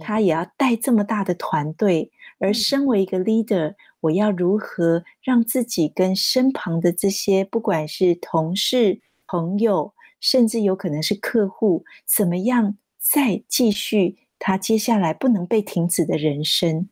[0.00, 16.88] 他也要带这么大的团队，而身为一个 leader，我要如何让自己跟身旁的这些，不管是同事、朋友，甚至有可能是客户，怎么样再继续他接下来不能被停止的人生？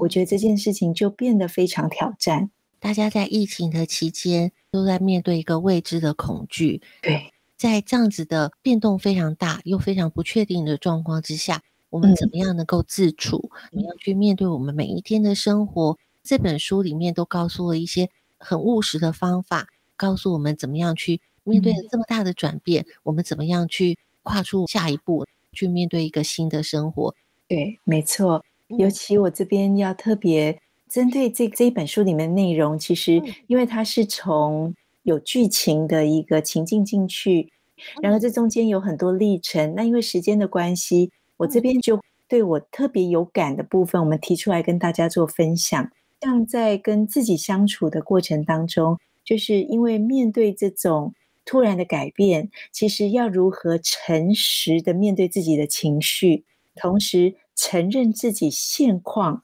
[0.00, 2.50] 我觉得这件事情就变得非常挑战。
[2.78, 11.62] 大家在疫情的期间都在面对一个未知的恐惧，对，在这样子的变动非常大又非常不确定的状况之下。
[11.90, 13.50] 我们怎么样能够自处？
[13.70, 15.96] 怎么样去面对我们每一天的生活？
[16.22, 27.14] 这本书里面都告诉了一些很务实的方法，告诉我们怎么样去面对这么大的转变，我们怎么样去跨出下一步，去面对一个新的生活。
[27.46, 28.44] 对，没错。
[28.66, 34.74] 尤其我这边要特别针对这这一本书里面的内容，其实因为它是从
[35.04, 37.52] 有剧情的一个情境进去，
[38.02, 39.76] 然后这中间有很多历程。
[39.76, 41.12] 那因为时间的关系。
[41.36, 45.90] 我这边就对我特别有感的部分，我们提出来跟大家做分享。
[46.20, 51.14] 像在跟自己相处的过程当中，就是因为面对这种
[51.44, 59.42] 突然的改变，其实要如何诚实的面对自己的情绪，同时承认自己现况，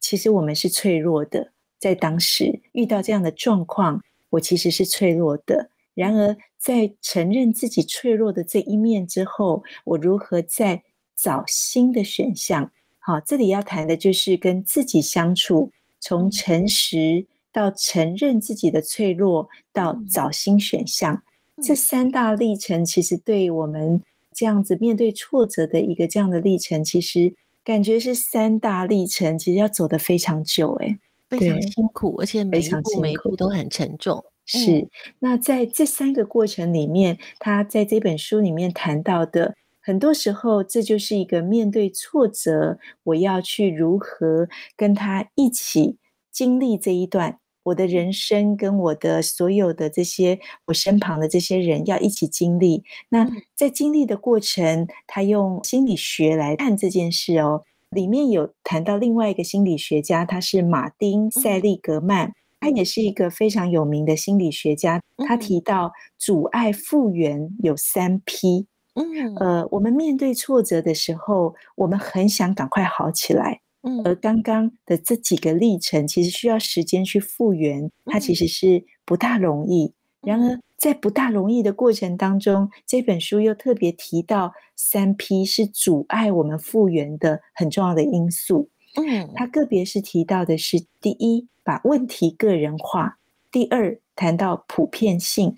[0.00, 5.70] 其实我们是脆弱的，在当时遇到这样的状况，我其实是脆弱的。
[5.94, 10.82] 然而，在承认自己脆弱的这一面之后，我如何再
[11.16, 12.70] 找新的选项？
[12.98, 21.22] 好，这里要谈的就是跟自己相处，从诚实到承认自己的脆弱，到找新选项，
[21.62, 24.02] 这三大历程，其实对我们
[24.32, 27.34] 这样子面对挫折的一个这样的历程，其实。
[27.66, 30.96] 感觉是三大历程，其实要走得非常久，哎，
[31.28, 34.24] 非常辛苦，而且每一步每一步都很沉重。
[34.44, 39.56] 是，嗯、那在这三个过程里面，他在这本书里面谈到的，
[39.86, 45.98] 很多时候这就是一个面对挫折，我要去如何跟他一起
[46.32, 47.38] 经历这一段。
[47.62, 52.82] 我的人生跟我的所有的这些我身旁的这些人要一起经历。
[53.10, 57.62] 那在经历的过程，他用心理学来看这件事哦。
[57.90, 65.00] 里面有谈到另外一个心理学家，他是马丁·塞利格曼，他也是一个非常有名的心理学家。
[65.18, 68.66] 他提到阻碍复原有三 P。
[68.96, 73.60] 嗯，呃，我们面对挫折的时候，我们很想赶快好起来。
[73.82, 79.92] 嗯而刚刚的这几个历程，其实需要时间去复原，它其实是不大容易。
[80.22, 88.68] 然而，在不大容易的过程当中，这本书又特别提到三 P 是阻碍我们复原的很重要的因素。
[88.96, 93.18] 嗯，它个别是提到的是：第一，把问题个人化；
[93.52, 95.54] 第二，谈到普遍性；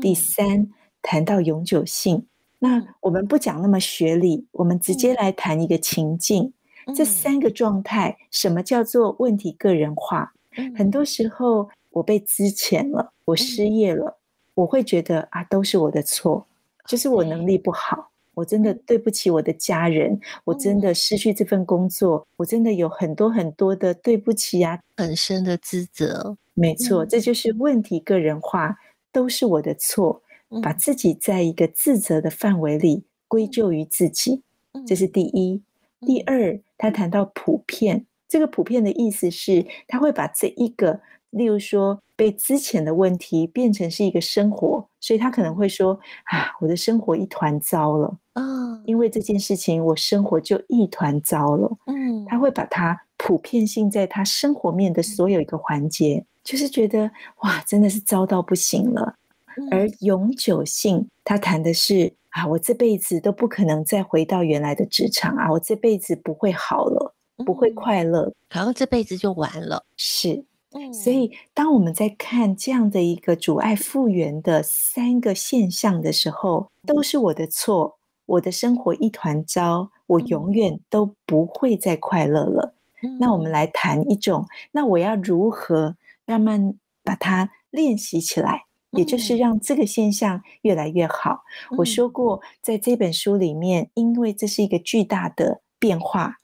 [0.00, 0.68] 第三，
[1.00, 2.26] 谈到永久性。
[2.58, 6.52] 那我们不讲那么学理，我们直接来谈一个情境。
[6.96, 10.32] 这三个状态，什么叫做问题个人化？
[10.74, 14.18] 很多时候，我被资遣了，我失业了，
[14.54, 16.46] 我会觉得啊，都是我的错，
[16.86, 26.36] 就是我能力不好，我真的对不起我的家人，我真的失去这份工作，我真的有很多很多的对不起啊，很深的自责。
[26.54, 28.74] 没错，这就是问题个人化，
[29.12, 30.22] 都是我的错，
[30.62, 34.42] 把自己在一个自责的范围里归咎于自己，
[34.86, 35.62] 这是第一。
[36.00, 48.42] 第二，他谈到普遍，这个普遍的意思是，他会把这一个，例如说被之前的问题，变成是一个生活，所以他可能会说啊，我的生活一团糟了啊，
[48.86, 51.76] 因为这件事情，我生活就一团糟了。
[51.86, 57.10] 嗯，他会把它普遍性在他生活面的所有一个环节，就是觉得
[57.42, 59.16] 哇，真的是糟到不行了。
[59.70, 62.14] 而永久性，他谈的是。
[62.30, 65.50] 啊，我这辈子都不可能再回到原来的职场啊！
[65.50, 69.82] 我这辈子不会好了，不会快乐，然后这辈子就完了。
[69.96, 70.44] 是，
[70.92, 77.96] 所以当我们在看这样的一个阻碍复原的三个现象的时候，都是我的错，
[78.26, 82.74] 我的生活一团糟，我永远都不会再快乐了。
[83.18, 85.96] 那我们来谈一种，那我要如何
[86.26, 88.66] 慢慢把它练习起来？
[88.98, 91.44] 也就是让这个现象越来越好。
[91.76, 96.34] 我说过，在这本书里面，因为这是一个巨大的变化，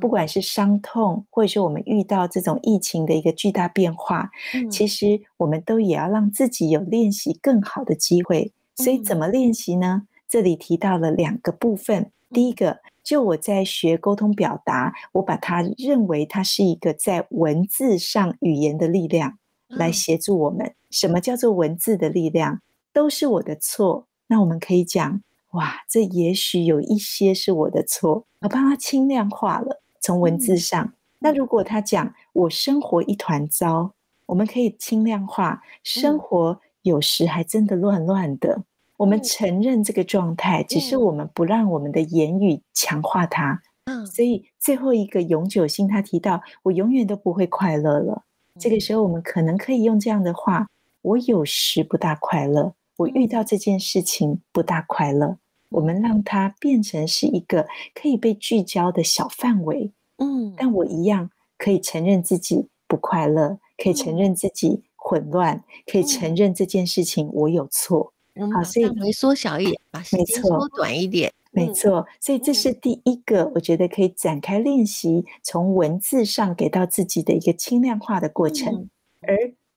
[0.00, 4.30] 不管是伤痛，或者说我们遇到这种疫情的一个巨大变化，
[4.70, 8.52] 其实我们都也要让自己有练习更好的机会。
[8.76, 10.04] 所以怎么练习呢？
[10.26, 12.10] 这里提到了两个部分。
[12.30, 19.38] 第一个，就我在学沟通表达，我把它认为它是一个在文字上语言的力量。
[19.68, 22.60] 来协助我们，什么叫做文字的力量？
[22.92, 24.06] 都是我的错。
[24.26, 29.80] 那我们可以讲，哇，这也许有一些是我的错，我帮他轻量化了。
[30.00, 33.92] 从文字上，嗯、那如果他讲我生活一团糟，
[34.26, 38.54] 我们可以轻量化，生活有时还真的乱乱的。
[38.54, 38.64] 嗯、
[38.98, 43.62] 我们承认这个状态，只是我们不让我们的言语强化它。
[43.84, 48.24] 嗯，所以最后一个永久性，他提到我永远都不会快乐了。
[48.58, 50.66] 这个时候，我们可能可以用这样的话：
[51.02, 55.38] 我有时不大快乐，我遇到这件事情不大快乐。
[55.70, 68.12] 我们让它变成是一个可以被聚焦的小范围，嗯，但我一样可以承认自己不快乐，可以承认自己混乱，可以承认这件事情我有错。
[68.54, 71.32] 好，所以缩小一点，把时间缩短一点。
[71.50, 78.88] 没错，所以这是第一个，我觉得可以展开练习，从文字上给到自己的一个轻量化的过程。
[79.22, 79.36] 而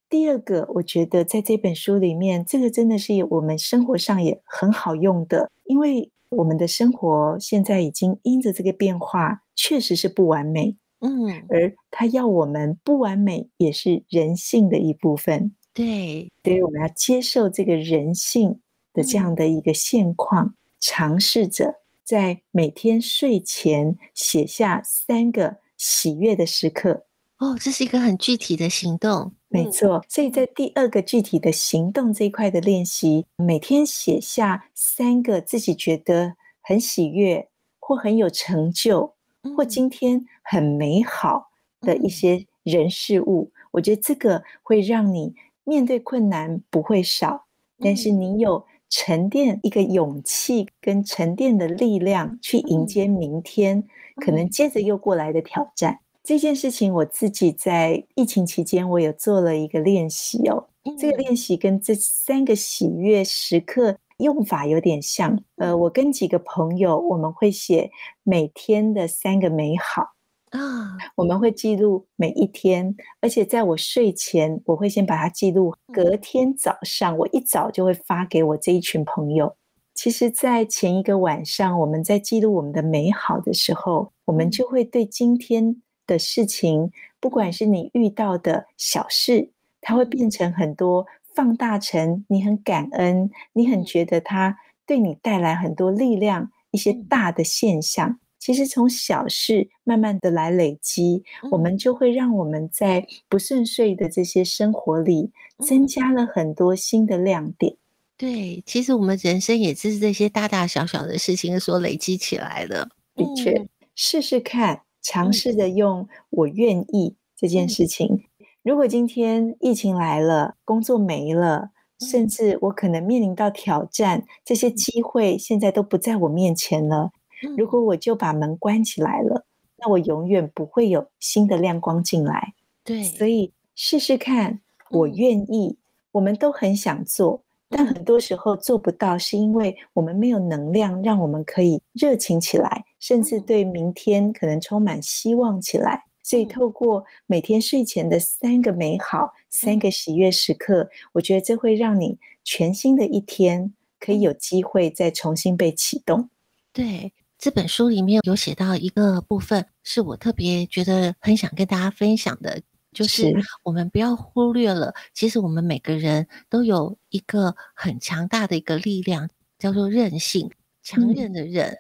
[0.10, 10.76] 第二个，我觉得在这本书里面，这个真的是我们生活上也很好用的，因为我们的生活现在已经因着这个变化，确实是不完美。
[11.00, 15.56] 嗯，而他要我们不完美，也是人性的一部分。
[15.74, 18.60] 对，所以我们要接受这个人性
[18.94, 20.54] 的这样的一个现况。
[20.82, 27.06] 尝试着在每天睡前写下三个喜悦的时刻，
[27.38, 30.04] 哦，这是一个很具体的行动，没错。
[30.10, 37.48] 所以在第二个具体的行动这一块的练习，每天写下三个自己觉得很喜悦
[37.80, 39.16] 或很有成就，
[39.56, 41.52] 或今天很美好
[41.82, 47.46] 的一些人事物，我觉得这个会让你面对困难不会少，
[47.80, 53.84] 但是你有沉淀一个勇气跟沉淀的力量去迎接明天
[54.18, 55.98] 可能接着又过来的挑战。
[56.24, 60.68] 这件事情我自己在疫情期间，我有做了一个练习哦。
[61.00, 65.42] 这个练习跟这三个喜悦时刻用法有点像。
[65.56, 67.90] 呃，我跟几个朋友，我们会写
[68.24, 70.10] 每天的三个美好
[70.52, 75.76] 啊，我们会记录每一天，而且在我睡前，我会先把它记录。
[75.92, 79.56] 隔天早上，我一早就会发给我这一群朋友。
[79.94, 85.82] 其实，在前一个晚上，我们在记录我们的美好的时候，我们就会对今天。
[86.08, 86.92] 的事情，
[87.22, 98.20] 不管是你遇到的小事，它会变成很多放大成你很感恩，你很觉得它对你带来很多力量，一些大的现象。
[98.42, 107.78] 其实从小事慢慢的来累积，我们就会让我们在不顺遂的这些生活里，增加了很多新的亮点。
[108.18, 112.90] 对，其实我们人生也是这些大大小小的事情所累积起来的。
[113.16, 114.82] 的确，试试看。
[115.04, 118.26] 尝试着用“我愿意”这件事情。
[118.62, 127.10] 如果今天疫情来了，工作没了，甚至我可能面临到挑战，这些机会现在都不在我面前了。
[127.58, 129.46] 如果我就把门关起来了，
[129.78, 132.54] 那我永远不会有新的亮光进来。
[132.84, 135.78] 对，所以试试看，我愿意。
[136.12, 137.42] 我们都很想做。
[137.74, 146.04] 但很多时候做不到，是因为我们没有能量，让我们可以热情起来，甚至对明天可能充满希望起来。
[146.22, 156.30] 所以，透过每天睡前的三个美好、三个喜悦时刻，我觉得这会让你全新的一天可以有机会再重新被启动。
[156.74, 162.62] 对，这本书里面有写到一个部分，是我特别觉得很想跟大家分享的。
[162.92, 163.34] 就是
[163.64, 169.28] 我们不要忽略了，其实我们每个人都有一个很强大的一个力量，
[169.58, 170.52] 叫做韧性，
[170.84, 171.76] 强韧的韧。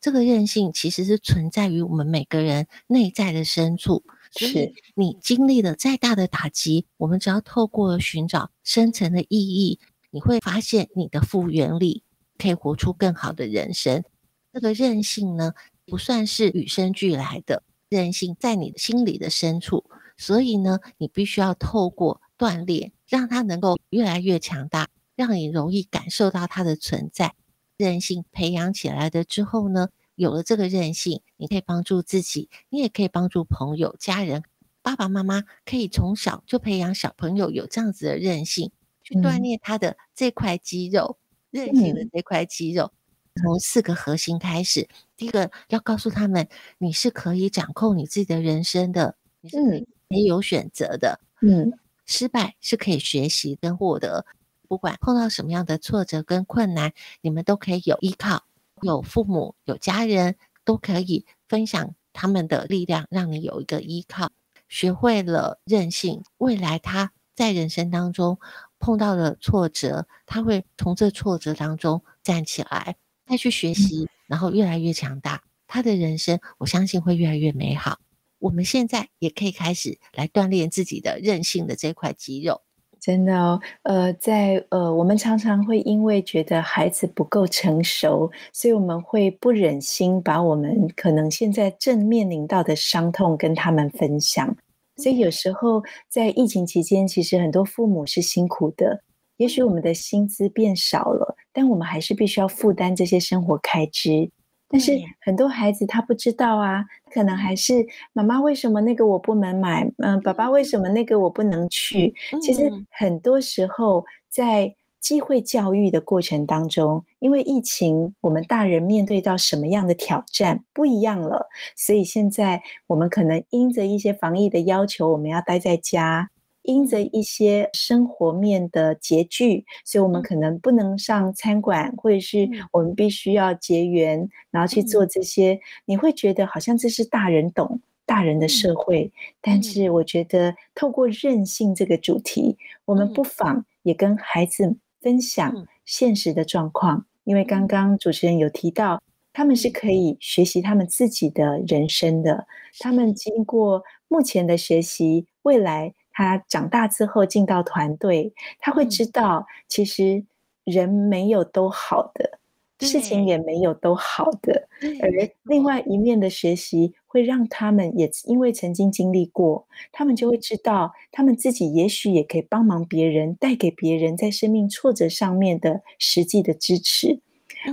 [0.00, 4.04] 这个韧性其实是存在于我们每个人内在的深处。
[4.30, 9.80] 所以你经历了再大的打击，我们只要透过寻找深层的意义，
[10.12, 12.04] 你会发现你的复原力
[12.38, 14.04] 可以活出更好的人生。
[14.52, 15.54] 这个韧性呢，
[15.86, 19.84] 不算是与生俱来的韧性，在你的心里的深处。
[20.18, 27.34] 所以呢，你必须要透过锻炼，让它能够越来越强大，让你容易感受到它的存在。
[27.78, 34.42] 韧性培养起来的之后呢，有了这个韧性，你可以帮助自己，你也可以帮助朋友、家人。
[34.82, 38.70] 爸爸妈妈可以从小就培养小朋友有这样子的韧性，
[39.02, 41.18] 去锻炼他的这块肌肉，
[41.52, 42.92] 嗯、韧性的这块肌肉。
[43.40, 49.86] 从四个核心开始，第一个要告诉他们，你是可以掌控你自己的人生的，你是可以。
[50.26, 51.72] 有选择的，嗯，
[52.04, 54.26] 失败是可以学习跟获得。
[54.68, 58.44] 不管碰到什么样的挫折跟困难，你们都可以有依靠，
[58.82, 64.30] 有父母，有家人，都可以分享他们的力量，让你有一个依靠。
[64.68, 68.38] 学会了任性，未来他在人生当中
[68.78, 72.96] 碰到了挫折，他会从这挫折当中站起来，
[73.32, 75.42] 再去学习，然后越来越强大。
[75.66, 77.96] 他的人生，我相信会越来越美好。
[78.38, 82.60] 我们现在也可以开始来锻炼自己的韧性的这块肌肉，
[83.00, 83.58] 真的哦。
[83.84, 94.54] 呃，在呃，我们常常会因为觉得孩子不够成熟，所以我们会不忍心把我们可能现在正面临到的伤痛跟他们分享。
[94.96, 99.02] 所以有时候在疫情期间，其实很多父母是辛苦的。
[99.36, 104.30] 也许我们的薪资变少了，但我们还是必须要负担这些生活开支。
[104.68, 109.86] 但是很多孩子他不知道啊，可能还是妈妈为什么那个我不能买？
[109.98, 112.14] 嗯，爸爸为什么那个我不能去？
[112.40, 126.30] 其实很多时候在机会教育的过程当中，因为疫情，我们大人面对到什么样的挑战不一样了，所以现在我们可能因着一些防疫的要求，我们要待在家。
[126.62, 135.60] 因着一些生活面的拮据，所以我们可能不能上餐馆，或者是我们必须要结缘，然后去做这些。
[135.84, 139.12] 你会觉得好像这是大人懂，大人的社会。
[139.40, 149.02] 但是我觉得透过任性这个主题，我们不妨也跟孩子分享现实的状况，因为刚刚主持人有提到，
[149.32, 152.46] 他们是可以学习他们自己的人生的。
[152.78, 160.24] 他们经过目前的学习，未来他长大之后进到团队，他会知道，其实
[160.64, 162.38] 人没有都好的。
[162.80, 164.68] 事情也没有都好的，
[165.00, 165.08] 而
[165.44, 177.20] 另外一面的学习会让他们也因为曾经经历过，他们就会知道，他们自己也许也可以帮忙别人，带给别人在生命挫折上面的实际的支持。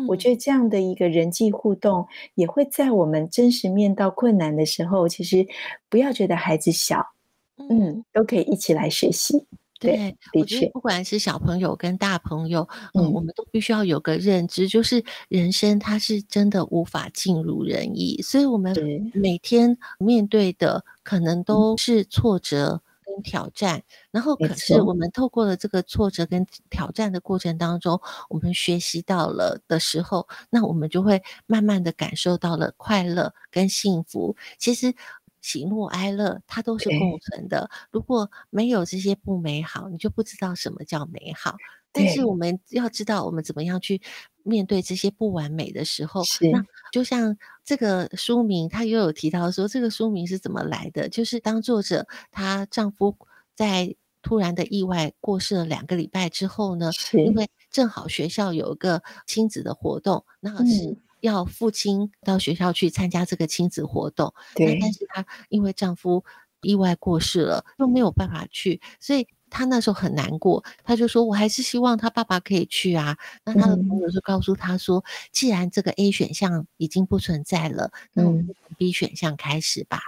[0.07, 5.47] 我觉得这样的一个人际互动，也会在我们真实面到困难的时候，其实
[5.89, 7.03] 不要觉得孩子小，
[7.69, 9.45] 嗯，都可以一起来学习。
[9.81, 18.75] 对，我觉得不管是小朋友跟大朋友，嗯，嗯，我们都必须要有个认知，就是人生它是真的无法尽如人意，所以我们
[19.13, 34.35] 每天面对的可能都是挫折跟挑战，嗯，然后可是我们透过了这个挫折跟挑战的过程当中，我们学习到了的时候，那我们就会慢慢的感受到了快乐跟幸福。
[34.57, 34.93] 其实。
[35.41, 37.69] 喜怒哀乐，它都是共存的。
[37.91, 41.55] 如果没有这些不美好，你就不知道什么叫美好。
[41.91, 43.99] 但是我们要知道，我们怎么样去
[44.43, 46.21] 面对这些不完美的时候。
[46.51, 47.35] 那就像
[47.65, 51.09] 这个书名，它又有提到说，这个书名是怎么来的？
[51.09, 53.17] 就是当作者她丈夫
[53.55, 60.97] 在突然的意外过世了两个礼拜之后呢，因为正好学校有一个亲子的活动，那是。
[61.21, 66.23] 要父亲到学校去参加这个亲子活动，对，但是她因为丈夫
[66.61, 70.63] 意外过世了，又没有办法去，所以她那时候很难过。
[70.83, 79.99] 她就说：“我还是希望她爸爸可以去啊。”那她的朋友就告诉她说：“既然这个 A 选项已经不存在了，那我们从 B 选项开始吧。”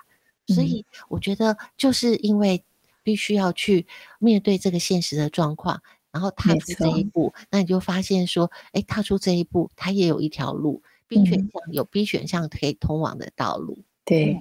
[0.47, 2.63] 所以我觉得就是因为
[3.03, 3.87] 必须要去
[4.19, 5.81] 面对这个现实的状况，
[6.11, 14.39] 然后踏出这一步，那你就发现说：“哎，踏出这一步，他也有一条路。” B 选项有 B 选项可以通往的道路，对，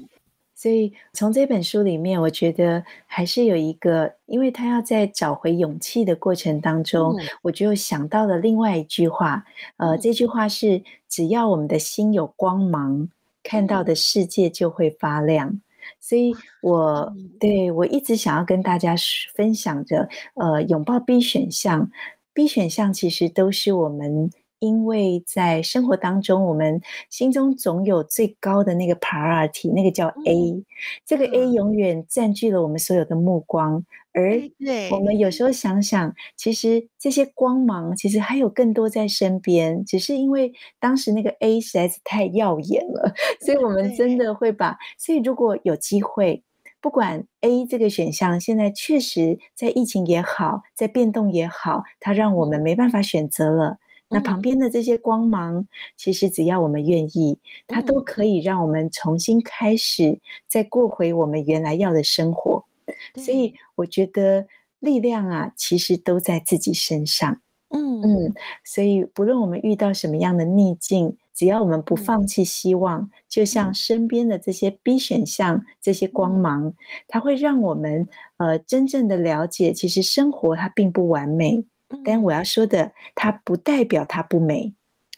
[0.54, 9.44] 所以从这本书里面，我觉得还是有一个，因为他要在找回勇气的过程当中，嗯、我就想到了另外一句话，
[9.78, 13.08] 呃，这句话是：只要我们的心有光芒，
[13.42, 15.60] 看到的世界就会发亮。
[15.98, 18.94] 所以我对我一直想要跟大家
[19.34, 21.90] 分享着，呃，拥抱 B 选项
[22.32, 24.30] ，B 选项其实都是我们。
[24.60, 30.64] 因为在生活当中，我们心中总有最高的那个 priority，那个叫 A，嗯，
[31.04, 33.84] 这个 A 永远占据了我们所有的目光。
[34.12, 34.40] 而
[34.90, 44.76] 我们有时候想想，其实这些光芒其实还有更多在身边，只是因为当时那个 A 实在是太耀眼了，所以我们真的会把。
[44.98, 46.42] 所以如果有机会，
[46.80, 53.78] 不管 A 这个选项现在确实在疫情也好，在变动也好，它让我们没办法选择了。
[54.10, 57.38] 那旁边的这些光芒，其实只要我们愿意，
[57.68, 62.64] 它都可以让我们重新开始，再过回我们原来要的生活。
[63.14, 64.46] 所以我觉得
[64.80, 67.40] 力量啊，其实都在自己身上。
[67.68, 68.34] 嗯嗯，
[68.64, 76.74] 所以不论我们遇到什么样的逆境，只要我们不放弃希望，就像身边的这些 B 选项，这些光芒，
[77.06, 78.08] 它会让我们
[78.38, 81.64] 呃真正的了解，其实生活它并不完美。
[82.04, 84.72] 但我要说的，它不代表它不美。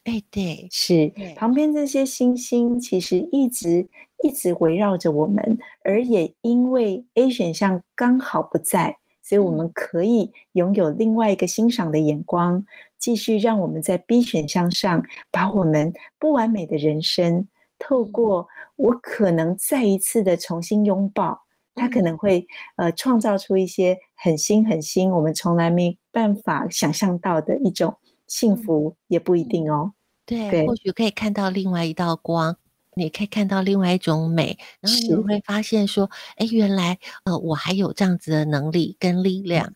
[0.05, 3.87] 哎，对，是旁边这些星星，其实一直
[4.25, 12.65] 一直围绕着我们，而也因为 A 选项刚好不在，所以我们可以拥有另外一个欣赏的眼光，
[12.99, 17.47] 继续让我们在 B 选项上，把我们不完美的人生，
[17.79, 21.43] 透过我可能再一次的重新拥抱。
[21.75, 22.47] 他可能会
[22.77, 27.97] 呃创造出一些很新很新，我们从来没办法想象到的一种
[28.27, 29.93] 幸福，也不一定哦。
[30.25, 32.57] 对，对，或许可以看到另外一道光，
[32.95, 39.75] 你可以看到另外一种美，然后你会发现说，哎，原来呃我还有这样子的能力跟力量，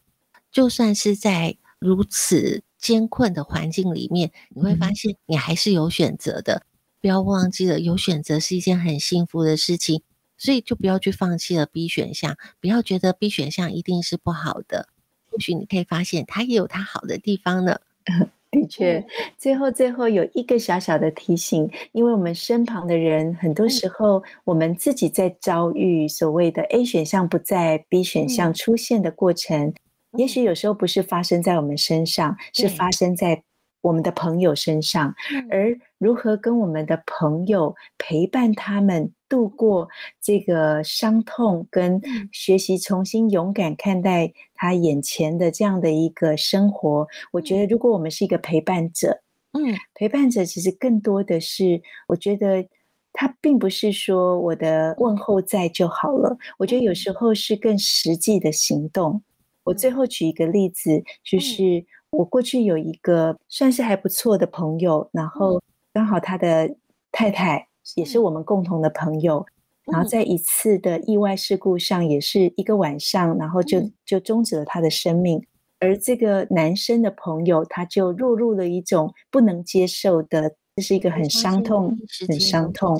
[0.52, 6.62] 就算是在如此艰困的环境里面，你会发现你还是有选择的。
[7.00, 10.02] 不要忘记了，有选择是一件很幸福的事情。
[10.36, 14.88] 所以就不要去放弃了 B 选项，不要觉得 B 选项一定是不好的。
[15.30, 17.78] 或许你可以发现它也有它好的地方呢。
[18.48, 19.04] 的确，
[19.36, 29.74] 最后最后有一个小小的提醒，因为我们身旁的人，很多时候我们自己在遭遇所谓的 A 选项不在 B 选项出现的过程，
[30.16, 33.42] 也许有时候不是发生在我们身上，是发生在
[33.86, 35.14] 我们的朋友身上，
[35.48, 39.88] 而如何跟我们的朋友陪伴他们度过
[40.20, 42.00] 这个伤痛，跟
[42.32, 49.22] 学习重新勇敢看待他眼前的这样的一个生活，我觉得如果我们是一个陪伴者，
[49.52, 52.66] 嗯，陪伴者其实更多的是，我觉得
[53.12, 56.36] 他并不是说我的问候在就好了。
[56.58, 59.22] 我觉得有时候是更实际的行动。
[59.64, 66.76] 我最后举一个例子，就是我过去有一个算是还不错的朋友，然后刚好他的
[67.12, 69.44] 太太也是我们共同的朋友，
[69.90, 75.44] 然后在一次的意外事故上，也是一个晚上，然后就就终止了他的生命。
[75.78, 81.94] 而这个男生的朋友，他就落入了一种不能接受的，这是一个很伤痛、
[82.26, 82.98] 很伤痛。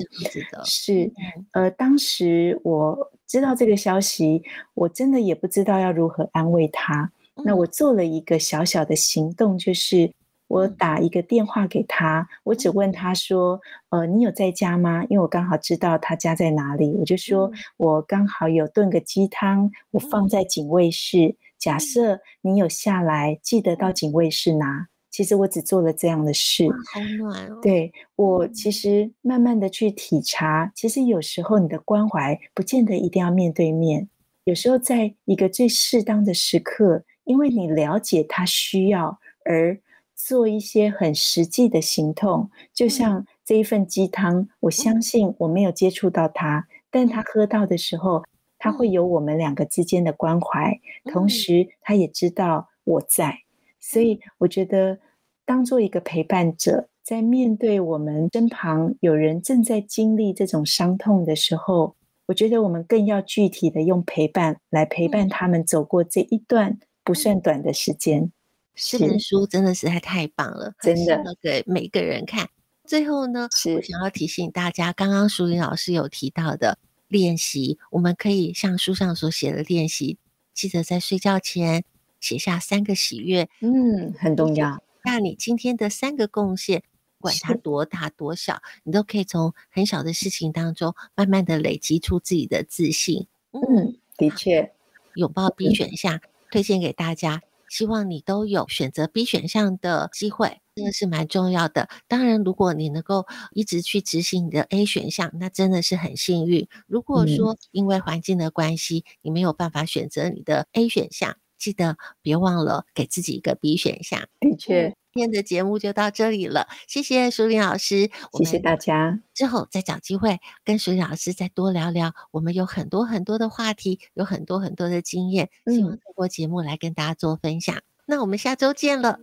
[0.63, 1.11] 是，
[1.53, 4.43] 呃，当时我知道这个消息，
[4.75, 7.11] 我真的也不知道要如何安慰他。
[7.43, 10.11] 那我做了一个小小的行动，就是
[10.47, 13.59] 我打一个电话给他，我只问他说
[13.89, 21.35] ：“呃，你有在家吗？”因为我刚好知道他家在哪里，我就说我刚好有炖个鸡汤，我放在警卫室。
[21.57, 24.87] 假设你有下来，记得到警卫室拿。
[25.09, 26.67] 其实我只做了这样的事。
[26.93, 27.59] 好暖哦。
[27.61, 34.07] 对，我其实慢慢的去体察，其实有时候你的关怀不见得一定要面对面，
[34.43, 39.79] 有时候在一个最适当的时刻，因为你了解他需要而
[40.15, 42.49] 做一些很实际的行动。
[42.73, 48.23] 就像这一份鸡汤，我相信我没有接触到他，但他喝到的时候。
[48.59, 50.73] 他会有我们两个之间的关怀，
[51.13, 53.37] 同时他也知道我在，
[53.79, 54.97] 所以我觉得
[55.45, 68.31] 当做一个陪伴者，在面对我们身旁有人正在经历这种伤痛的时候，我觉得我们更要具体的用陪伴来陪伴他们走过这一段不算短的时间。
[68.75, 72.47] 这本书真的实在太棒了，真的给每个人看。
[72.85, 76.77] 最后呢，我想要提醒大家，刚刚淑玲老师有提到的。
[77.07, 80.17] 练习，我们可以像书上所写的练习，
[80.53, 81.85] 记得在睡觉前
[82.19, 84.83] 写下三个喜悦，嗯，很重要。
[85.05, 86.83] 那你今天的三个贡献，
[87.21, 93.25] 管它多大多小，你都可以从很小的事情当中，慢慢的累积出自己的自信。
[93.53, 94.73] 嗯，的确，
[95.15, 96.19] 拥抱 B 选项，
[96.51, 97.41] 推荐给大家。
[97.69, 101.89] 希望你都有选择 B 选项的机会，这个是蛮重要的。
[102.07, 106.69] 当然，如果你能够一直去执行你的 A 选项，那真的是很幸运。
[106.87, 114.21] 如果说因为环境的关系，你没有办法选择你的 A 选项，记得别忘了给自己一个 B 选项。
[114.39, 114.95] 的确。
[115.13, 119.19] 今天的节目就到这里了，谢谢淑铃老师，谢谢大家。
[119.33, 127.75] 之后再找机会跟淑铃老师再多聊聊，我们有很多很多的话题，有很多很多的经验，希望通过节目来跟大家做分享。
[127.75, 129.17] 嗯、那我们下周见了。